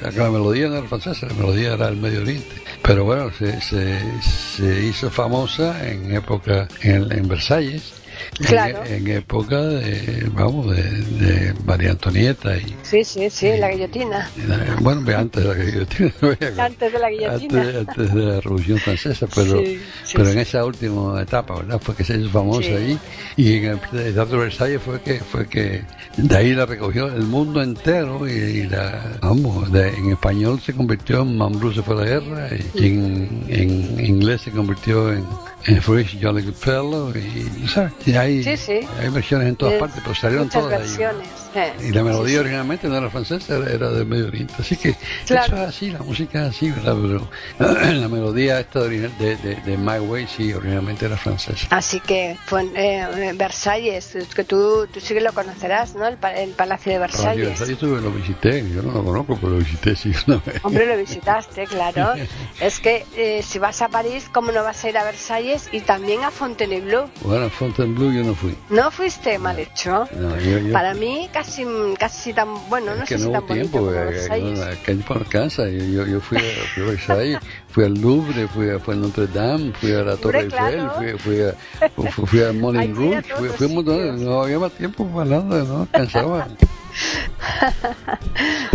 La 0.00 0.30
melodía 0.30 0.68
no 0.68 0.76
era 0.76 0.86
francesa, 0.86 1.26
la 1.26 1.34
melodía 1.34 1.74
era 1.74 1.86
del 1.86 1.96
Medio 1.96 2.20
Oriente. 2.20 2.54
Pero 2.82 3.04
bueno, 3.04 3.30
se, 3.36 3.60
se, 3.60 3.98
se 4.22 4.84
hizo 4.84 5.10
famosa 5.10 5.86
en 5.88 6.14
época, 6.14 6.68
en, 6.82 7.10
en 7.10 7.26
Versalles. 7.28 7.94
En- 8.40 8.46
Claro. 8.46 8.84
En, 8.86 9.06
época 9.08 9.60
de, 9.60 10.28
vamos, 10.34 10.74
de, 10.74 10.82
de 10.82 11.54
María 11.64 11.90
Antonieta 11.90 12.56
y, 12.56 12.74
Sí, 12.82 13.04
sí, 13.04 13.28
sí, 13.30 13.56
la 13.58 13.70
guillotina. 13.70 14.30
bueno, 14.80 15.02
antes 15.16 15.42
de 15.44 15.48
la 15.48 15.54
guillotina. 15.64 16.12
Antes 16.64 16.92
de 16.92 16.98
la 16.98 17.10
guillotina. 17.10 17.60
Antes, 17.60 17.88
antes 17.88 18.14
de 18.14 18.22
la 18.24 18.40
Revolución 18.40 18.78
Francesa, 18.78 19.26
pero, 19.34 19.58
Sí, 19.60 19.80
sí, 20.04 20.14
pero 20.16 20.30
en 20.30 20.38
esa 20.38 20.64
última 20.64 21.20
etapa, 21.22 21.56
¿verdad? 21.56 21.80
Fue 21.80 21.94
que 21.94 22.04
se 22.04 22.16
hizo 22.16 22.30
famosa 22.30 22.68
ahí 22.70 22.98
y 23.36 23.56
en 23.56 23.64
el 23.66 23.80
Teatro 24.14 24.38
Versalles 24.40 24.80
fue 24.82 25.00
que 25.00 25.20
fue 25.20 25.46
que 25.48 25.82
de 26.16 26.36
ahí 26.36 26.54
la 26.54 26.66
recogió 26.66 27.06
el 27.06 27.22
mundo 27.24 27.62
entero 27.62 28.26
y, 28.28 28.32
y 28.32 28.62
la, 28.68 29.18
vamos, 29.20 29.70
de- 29.72 29.88
en 29.88 30.10
español 30.12 30.60
se 30.60 30.72
convirtió 30.74 31.22
en 31.22 31.36
Mambrú 31.36 31.72
se 31.72 31.82
fue 31.82 31.94
a 31.94 31.98
la 31.98 32.04
guerra 32.04 32.48
y, 32.74 32.86
en, 32.86 33.44
en 33.48 34.04
inglés 34.04 34.42
se 34.42 34.50
convirtió 34.50 35.12
en, 35.12 35.24
en 35.64 35.82
Foolish 35.82 36.18
Jolly 36.22 36.42
Good 36.42 36.54
Fellow 36.54 37.12
y, 37.16 37.68
¿sabes? 37.68 37.92
Y 38.06 38.12
hay, 38.16 38.42
Sí, 38.42 38.56
sí. 38.56 38.80
hay 39.00 39.08
versiones 39.10 39.48
en 39.48 39.56
todas 39.56 39.74
Es 39.74 39.80
partes, 39.80 40.00
pero 40.02 40.14
salieron 40.14 40.46
Muchas 40.46 40.62
todas 40.62 40.96
de 40.96 41.04
ahí. 41.04 41.18
Eh. 41.58 41.72
Y 41.88 41.90
la 41.92 42.02
melodía 42.02 42.40
originalmente 42.40 42.88
no 42.88 42.96
era 42.96 43.10
francesa, 43.10 43.56
era, 43.56 43.70
era 43.72 43.90
del 43.90 44.06
Medio 44.06 44.26
Oriente. 44.28 44.54
Así 44.58 44.76
que 44.76 44.94
Claro. 45.26 45.46
eso 45.46 45.56
es 45.64 45.68
así, 45.68 45.90
la 45.90 45.98
música 46.00 46.42
es 46.46 46.56
así, 46.56 46.70
¿verdad? 46.70 46.96
Pero 47.58 47.92
la 48.00 48.08
melodía 48.08 48.60
esta 48.60 48.80
de, 48.80 49.08
de, 49.08 49.36
de, 49.36 49.56
de 49.56 49.76
My 49.78 49.98
Way 49.98 50.26
sí, 50.26 50.52
originalmente 50.52 51.06
era 51.06 51.16
francesa. 51.16 51.66
Así 51.70 52.00
que 52.00 52.36
fue 52.46 52.66
eh, 52.74 53.32
Versalles, 53.36 54.14
es 54.14 54.34
que 54.34 54.44
tú, 54.44 54.86
tú 54.92 55.00
sí 55.00 55.14
que 55.14 55.20
lo 55.20 55.32
conocerás, 55.32 55.94
¿no? 55.94 56.06
El, 56.06 56.18
el 56.36 56.50
Palacio 56.50 56.92
de 56.92 56.98
Versalles. 56.98 57.48
Versalles 57.48 57.78
tuve- 57.78 58.00
lo 58.00 58.10
visité, 58.10 58.64
yo 58.74 58.82
no 58.82 58.92
lo 58.92 59.04
conozco, 59.04 59.36
pero 59.36 59.52
lo 59.52 59.58
visité 59.58 59.94
sí 59.96 60.12
una 60.26 60.36
vez. 60.44 60.60
Hombre, 60.64 60.86
lo 60.86 60.96
visitaste, 60.96 61.66
claro. 61.66 62.14
Es 62.60 62.80
que 62.80 63.06
eh, 63.16 63.42
si 63.42 63.58
vas 63.58 63.80
a 63.82 63.88
París, 63.88 64.28
¿cómo 64.32 64.50
no 64.52 64.62
vas 64.64 64.84
a 64.84 64.88
ir 64.88 64.98
a 64.98 65.04
Versalles 65.04 65.68
y 65.72 65.80
también 65.80 66.24
a 66.24 66.30
Fontainebleau? 66.30 67.08
Bueno, 67.22 67.46
a 67.46 67.50
Fontainebleau 67.50 68.10
yo 68.12 68.24
no 68.24 68.34
fui. 68.34 68.54
¿No 68.70 68.90
fuiste 68.90 69.38
mal 69.38 69.58
hecho? 69.58 70.08
No, 70.16 70.36
yo, 70.40 70.58
yo- 70.58 70.72
Para 70.72 70.94
mí 70.94 71.28
casi 71.32 71.47
casi 71.98 72.32
tan 72.32 72.48
bueno, 72.68 72.94
no 72.94 73.02
es 73.02 73.08
sé 73.08 73.14
que 73.14 73.20
si 73.20 73.26
no 73.26 73.32
tan 73.32 73.42
hubo 73.42 73.48
bonito 73.48 73.70
tiempo, 73.70 73.86
como 73.86 73.92
eh, 73.92 74.78
tiempo 74.84 75.14
no 75.14 75.20
alcanza. 75.20 75.68
Yo, 75.68 76.06
yo, 76.06 76.20
fui, 76.20 76.38
a, 76.38 76.40
fui 76.74 76.82
a 76.82 76.86
Versalles, 76.86 77.38
fui 77.68 77.84
al 77.84 77.94
Louvre, 77.94 78.48
fui 78.48 78.70
a, 78.70 78.78
fui 78.78 78.94
a 78.94 78.96
Notre 78.96 79.26
Dame, 79.28 79.72
fui 79.72 79.92
a 79.92 80.02
la 80.02 80.16
Torre 80.16 80.40
Eiffel, 80.40 80.50
claro. 80.50 80.90
fui, 80.96 81.18
fui 81.18 81.42
a, 81.42 81.54
fui, 81.90 82.26
fui 82.26 82.42
a 82.42 82.52
Moulin 82.52 82.94
Rouge, 82.94 83.22
fui, 83.22 83.48
fui 83.48 83.66
a 83.66 83.68
un 83.68 83.74
montón, 83.74 84.24
no 84.24 84.42
había 84.42 84.58
más 84.58 84.72
tiempo 84.72 85.06
para 85.06 85.30
nada, 85.30 85.64
no 85.64 85.80
alcanzaba. 85.82 86.48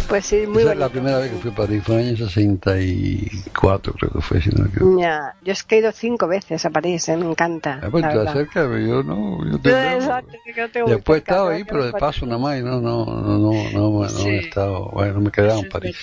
Pues 0.08 0.26
sí, 0.26 0.46
muy 0.48 0.62
Esa 0.64 0.74
es 0.74 0.78
la 0.78 0.90
primera 0.90 1.20
vez 1.20 1.32
que 1.32 1.38
fui 1.38 1.52
a 1.52 1.56
París, 1.56 1.84
fue 1.84 1.96
en 1.96 2.02
el 2.02 2.08
año 2.16 2.28
64 2.28 3.94
creo 3.94 4.12
que 4.12 4.22
fue, 4.22 4.42
si 4.42 4.50
no 4.50 4.64
me 4.64 4.70
equivoco. 4.70 5.02
Ya, 5.02 5.36
yo 5.42 5.54
es 5.54 5.64
que 5.64 5.76
he 5.76 5.80
ido 5.80 5.92
cinco 5.92 6.28
veces 6.28 6.66
a 6.66 6.70
París, 6.70 7.08
eh, 7.10 7.18
me 7.18 7.26
encanta. 7.26 7.80
Ah, 7.82 7.88
pues 7.90 8.04
verdad. 8.04 8.34
cerca, 8.34 8.62
pero 8.62 8.80
yo 8.80 9.04
no, 9.04 9.40
yo 9.50 9.60
te 9.60 9.70
exacto, 9.70 10.38
que 10.44 10.62
no 10.62 10.70
tengo 10.70 10.90
Después 10.90 11.18
he 11.18 11.20
estado 11.20 11.50
ahí, 11.50 11.64
pero 11.64 11.86
de 11.86 11.94
paso 11.94 12.26
nada 12.26 12.38
más, 12.40 12.60
y 12.60 12.64
no, 12.64 12.82
no, 12.82 13.06
no, 13.06 13.38
no, 13.38 13.72
no, 13.72 14.02
no, 14.02 14.10
Sí. 14.10 14.30
he 14.30 14.40
estado, 14.40 14.90
bueno, 14.92 15.22
me 15.22 15.32
quedaba 15.32 15.60
en 15.60 15.70
París. 15.70 15.98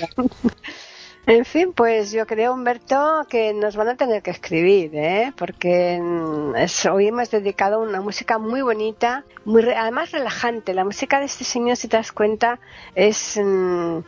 En 1.26 1.44
fin, 1.44 1.72
pues 1.74 2.10
yo 2.10 2.26
creo, 2.26 2.52
Humberto, 2.54 3.24
que 3.28 3.52
nos 3.54 3.76
van 3.76 3.88
a 3.88 3.96
tener 3.96 4.20
que 4.22 4.30
escribir, 4.32 4.90
¿eh? 4.94 5.32
porque 5.36 6.00
mm, 6.02 6.56
es- 6.56 6.86
hoy 6.86 7.06
hemos 7.08 7.30
dedicado 7.30 7.80
una 7.80 8.00
música 8.00 8.38
muy 8.38 8.62
bonita, 8.62 9.24
muy 9.44 9.62
re- 9.62 9.76
además 9.76 10.10
relajante. 10.10 10.74
La 10.74 10.84
música 10.84 11.20
de 11.20 11.26
este 11.26 11.44
señor, 11.44 11.76
si 11.76 11.86
te 11.88 11.98
das 11.98 12.10
cuenta, 12.10 12.58
es 12.96 13.38
mm, 13.40 13.98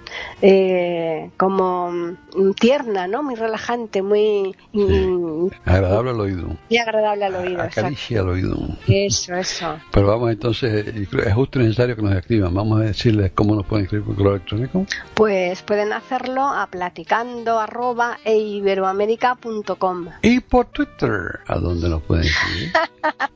eh, 0.40 1.30
como 1.36 1.92
mm, 1.92 2.52
tierna, 2.58 3.06
¿no? 3.06 3.22
Muy 3.22 3.34
relajante, 3.36 4.02
muy, 4.02 4.56
mm, 4.72 5.46
Agradable 5.64 6.10
al 6.10 6.20
oído, 6.20 6.48
muy 6.68 6.78
agradable 6.78 7.24
al 7.26 7.34
oído. 7.36 7.62
acaricia 7.62 8.20
al 8.20 8.30
oído. 8.30 8.56
Eso, 8.88 9.34
eso. 9.36 9.76
Pero 9.92 10.08
vamos 10.08 10.30
entonces, 10.32 10.86
es 10.86 11.34
justo 11.34 11.58
necesario 11.60 11.94
que 11.94 12.02
nos 12.02 12.16
escriban. 12.16 12.52
Vamos 12.54 12.80
a 12.80 12.84
decirles 12.84 13.30
cómo 13.34 13.54
nos 13.54 13.66
pueden 13.66 13.84
escribir 13.84 14.06
por 14.06 14.16
correo 14.16 14.32
electrónico. 14.36 14.86
Pues 15.14 15.62
pueden 15.62 15.92
hacerlo 15.92 16.42
a 16.42 16.66
platicando 17.06 17.58
arroba 17.58 18.18
e 18.24 18.36
iberoamérica.com. 18.38 20.06
Y 20.22 20.40
por 20.40 20.66
Twitter, 20.66 21.40
a 21.46 21.56
donde 21.58 21.88
nos 21.88 22.02
pueden. 22.02 22.26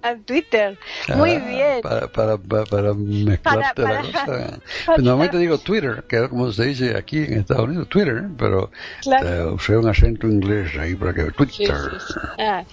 En 0.03 0.23
Twitter. 0.25 0.79
Muy 1.17 1.33
Ah, 1.33 1.39
bien. 1.49 1.81
Para, 1.83 2.07
para, 2.09 2.39
para, 2.39 2.65
para 2.65 2.95
mezclarte 2.95 3.83
la 3.83 4.01
cosa. 4.03 4.27
Pues 4.87 4.99
Normalmente 4.99 5.39
digo 5.39 5.59
Twitter, 5.59 6.05
que 6.09 6.23
es 6.25 6.29
como 6.29 6.53
se 6.53 6.65
dice 6.67 6.97
aquí 6.97 7.19
en 7.19 7.41
Estados 7.41 7.65
Unidos, 7.65 7.89
Twitter, 7.89 8.25
pero 8.39 8.71
Claro. 9.03 9.29
eh, 9.29 9.53
usé 9.53 9.77
un 9.77 9.89
acento 9.89 10.27
inglés 10.29 10.73
ahí 10.79 10.95
para 10.95 11.13
que 11.13 11.25
Sí, 11.25 11.31
Twitter. 11.37 11.77
sí, 11.99 12.07
sí. 12.15 12.21
Ah, 12.39 12.65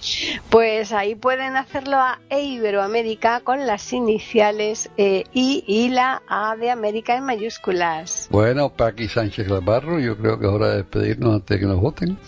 pues 0.50 0.92
ahí 0.92 1.14
pueden 1.16 1.56
hacerlo 1.56 1.96
a 1.96 2.20
e 2.30 2.42
Iberoamérica 2.42 3.40
con 3.40 3.66
las 3.66 3.92
iniciales 3.92 4.90
eh, 4.96 5.24
I 5.32 5.64
y 5.66 5.88
la 5.90 6.22
A 6.28 6.56
de 6.56 6.70
América 6.70 7.16
en 7.16 7.24
mayúsculas. 7.24 8.28
Bueno, 8.30 8.68
Paqui 8.70 9.08
Sánchez 9.08 9.48
Labarro, 9.48 9.98
yo 9.98 10.16
creo 10.16 10.38
que 10.38 10.46
es 10.46 10.52
hora 10.52 10.68
de 10.68 10.83
despedirnos 10.84 11.34
antes 11.34 11.56
de 11.56 11.60
que 11.60 11.66
nos 11.66 11.80
voten. 11.80 12.18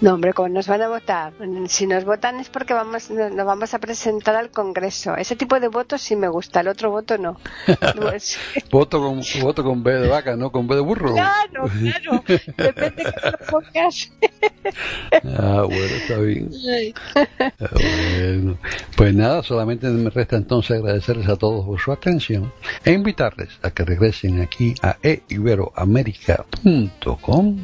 No, 0.00 0.14
hombre, 0.14 0.32
¿cómo 0.32 0.48
nos 0.48 0.66
van 0.66 0.82
a 0.82 0.88
votar? 0.88 1.32
Si 1.68 1.86
nos 1.86 2.04
votan 2.04 2.40
es 2.40 2.48
porque 2.48 2.74
vamos, 2.74 3.10
nos 3.10 3.46
vamos 3.46 3.74
a 3.74 3.78
presentar 3.78 4.34
al 4.36 4.50
Congreso. 4.50 5.16
Ese 5.16 5.36
tipo 5.36 5.60
de 5.60 5.68
votos 5.68 6.02
sí 6.02 6.16
me 6.16 6.28
gusta, 6.28 6.60
el 6.60 6.68
otro 6.68 6.90
voto 6.90 7.18
no. 7.18 7.36
Voto 8.70 9.00
con, 9.00 9.20
voto 9.40 9.62
con 9.64 9.82
B 9.82 9.92
de 9.92 10.08
vaca, 10.08 10.36
no 10.36 10.50
con 10.50 10.66
B 10.66 10.74
de 10.76 10.80
burro. 10.80 11.12
claro, 11.12 11.64
claro. 11.80 12.24
Depende 12.56 13.04
de 13.04 13.12
que 13.12 13.30
lo 13.30 13.38
pongas. 13.50 14.10
Ah, 15.38 15.62
bueno, 15.66 15.84
está 15.84 16.16
bien. 16.18 16.50
Ah, 17.60 17.68
Bueno, 17.72 18.58
pues 18.96 19.14
nada, 19.14 19.42
solamente 19.42 19.86
me 19.88 20.08
resta 20.10 20.36
entonces 20.36 20.78
agradecerles 20.78 21.28
a 21.28 21.36
todos 21.36 21.64
por 21.66 21.78
su 21.80 21.92
atención 21.92 22.52
e 22.84 22.92
invitarles 22.92 23.48
a 23.62 23.70
que 23.70 23.84
regresen 23.84 24.40
aquí 24.40 24.74
a 24.82 24.96
eiberoamerica.com 25.02 27.58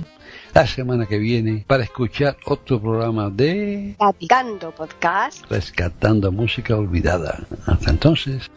la 0.54 0.66
semana 0.66 1.06
que 1.06 1.18
viene 1.18 1.64
para 1.66 1.84
escuchar 1.84 2.36
otro 2.46 2.80
programa 2.80 3.30
de 3.30 3.94
Platicando 3.98 4.70
podcast. 4.72 5.44
Rescatando 5.50 6.32
Música 6.32 6.76
Olvidada. 6.76 7.40
Hasta 7.66 7.90
entonces. 7.90 8.50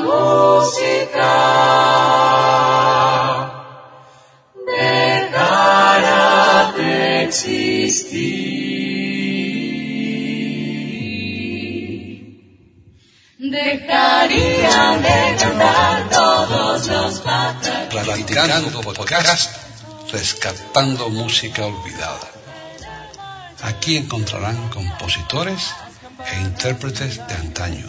música 0.00 1.32
dejará 4.66 6.72
de 6.76 7.24
existir. 7.24 8.40
De 13.38 13.86
cantar 13.86 14.30
todos 16.10 16.86
los 16.86 17.20
patas. 17.20 17.92
Reivindicando 17.92 18.80
podcast, 18.80 19.56
rescatando 20.12 21.10
música 21.10 21.66
olvidada. 21.66 22.28
Aquí 23.62 23.96
encontrarán 23.96 24.68
compositores 24.68 25.72
e 26.30 26.40
intérpretes 26.40 27.26
de 27.26 27.34
antaño 27.34 27.88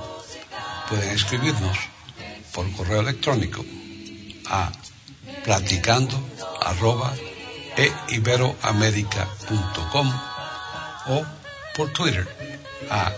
Pueden 0.91 1.11
escribirnos 1.11 1.77
por 2.51 2.69
correo 2.73 2.99
electrónico 2.99 3.63
a 4.49 4.69
platicando 5.41 6.19
arroba 6.59 7.15
e 7.77 7.89
iberoamerica.com 8.09 10.07
o 11.07 11.25
por 11.77 11.93
Twitter 11.93 12.27
a 12.89 13.13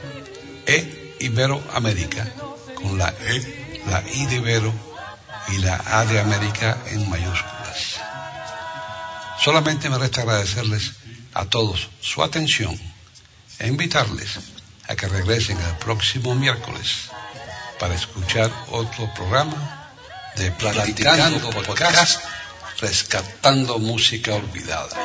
e 0.68 1.18
iberoamerica 1.20 2.30
con 2.78 2.96
la 2.96 3.10
e, 3.10 3.82
la 3.90 4.04
i 4.06 4.28
de 4.28 4.36
Ibero 4.36 4.72
y 5.50 5.58
la 5.58 5.82
a 5.84 6.06
de 6.06 6.20
América 6.20 6.78
en 6.94 7.10
mayúsculas. 7.10 8.00
Solamente 9.42 9.90
me 9.90 9.98
resta 9.98 10.22
agradecerles 10.22 10.94
a 11.34 11.46
todos 11.46 11.90
su 12.02 12.22
atención 12.22 12.80
e 13.58 13.68
invitarles 13.68 14.38
a 14.88 14.96
que 14.96 15.08
regresen 15.08 15.58
el 15.58 15.76
próximo 15.78 16.36
miércoles 16.36 17.10
para 17.84 17.96
escuchar 17.96 18.50
otro 18.72 19.14
programa 19.14 19.92
de 20.38 20.50
Platicando 20.52 21.50
Podcast, 21.50 22.24
rescatando 22.80 23.78
música 23.78 24.36
olvidada. 24.36 24.96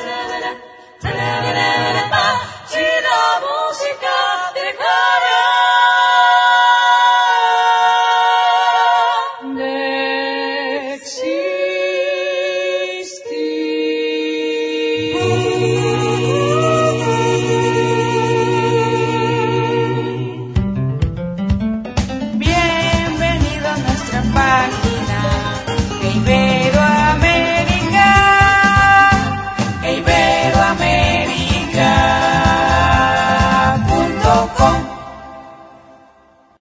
Si 2.69 2.77
la 2.77 3.41
música 3.43 4.15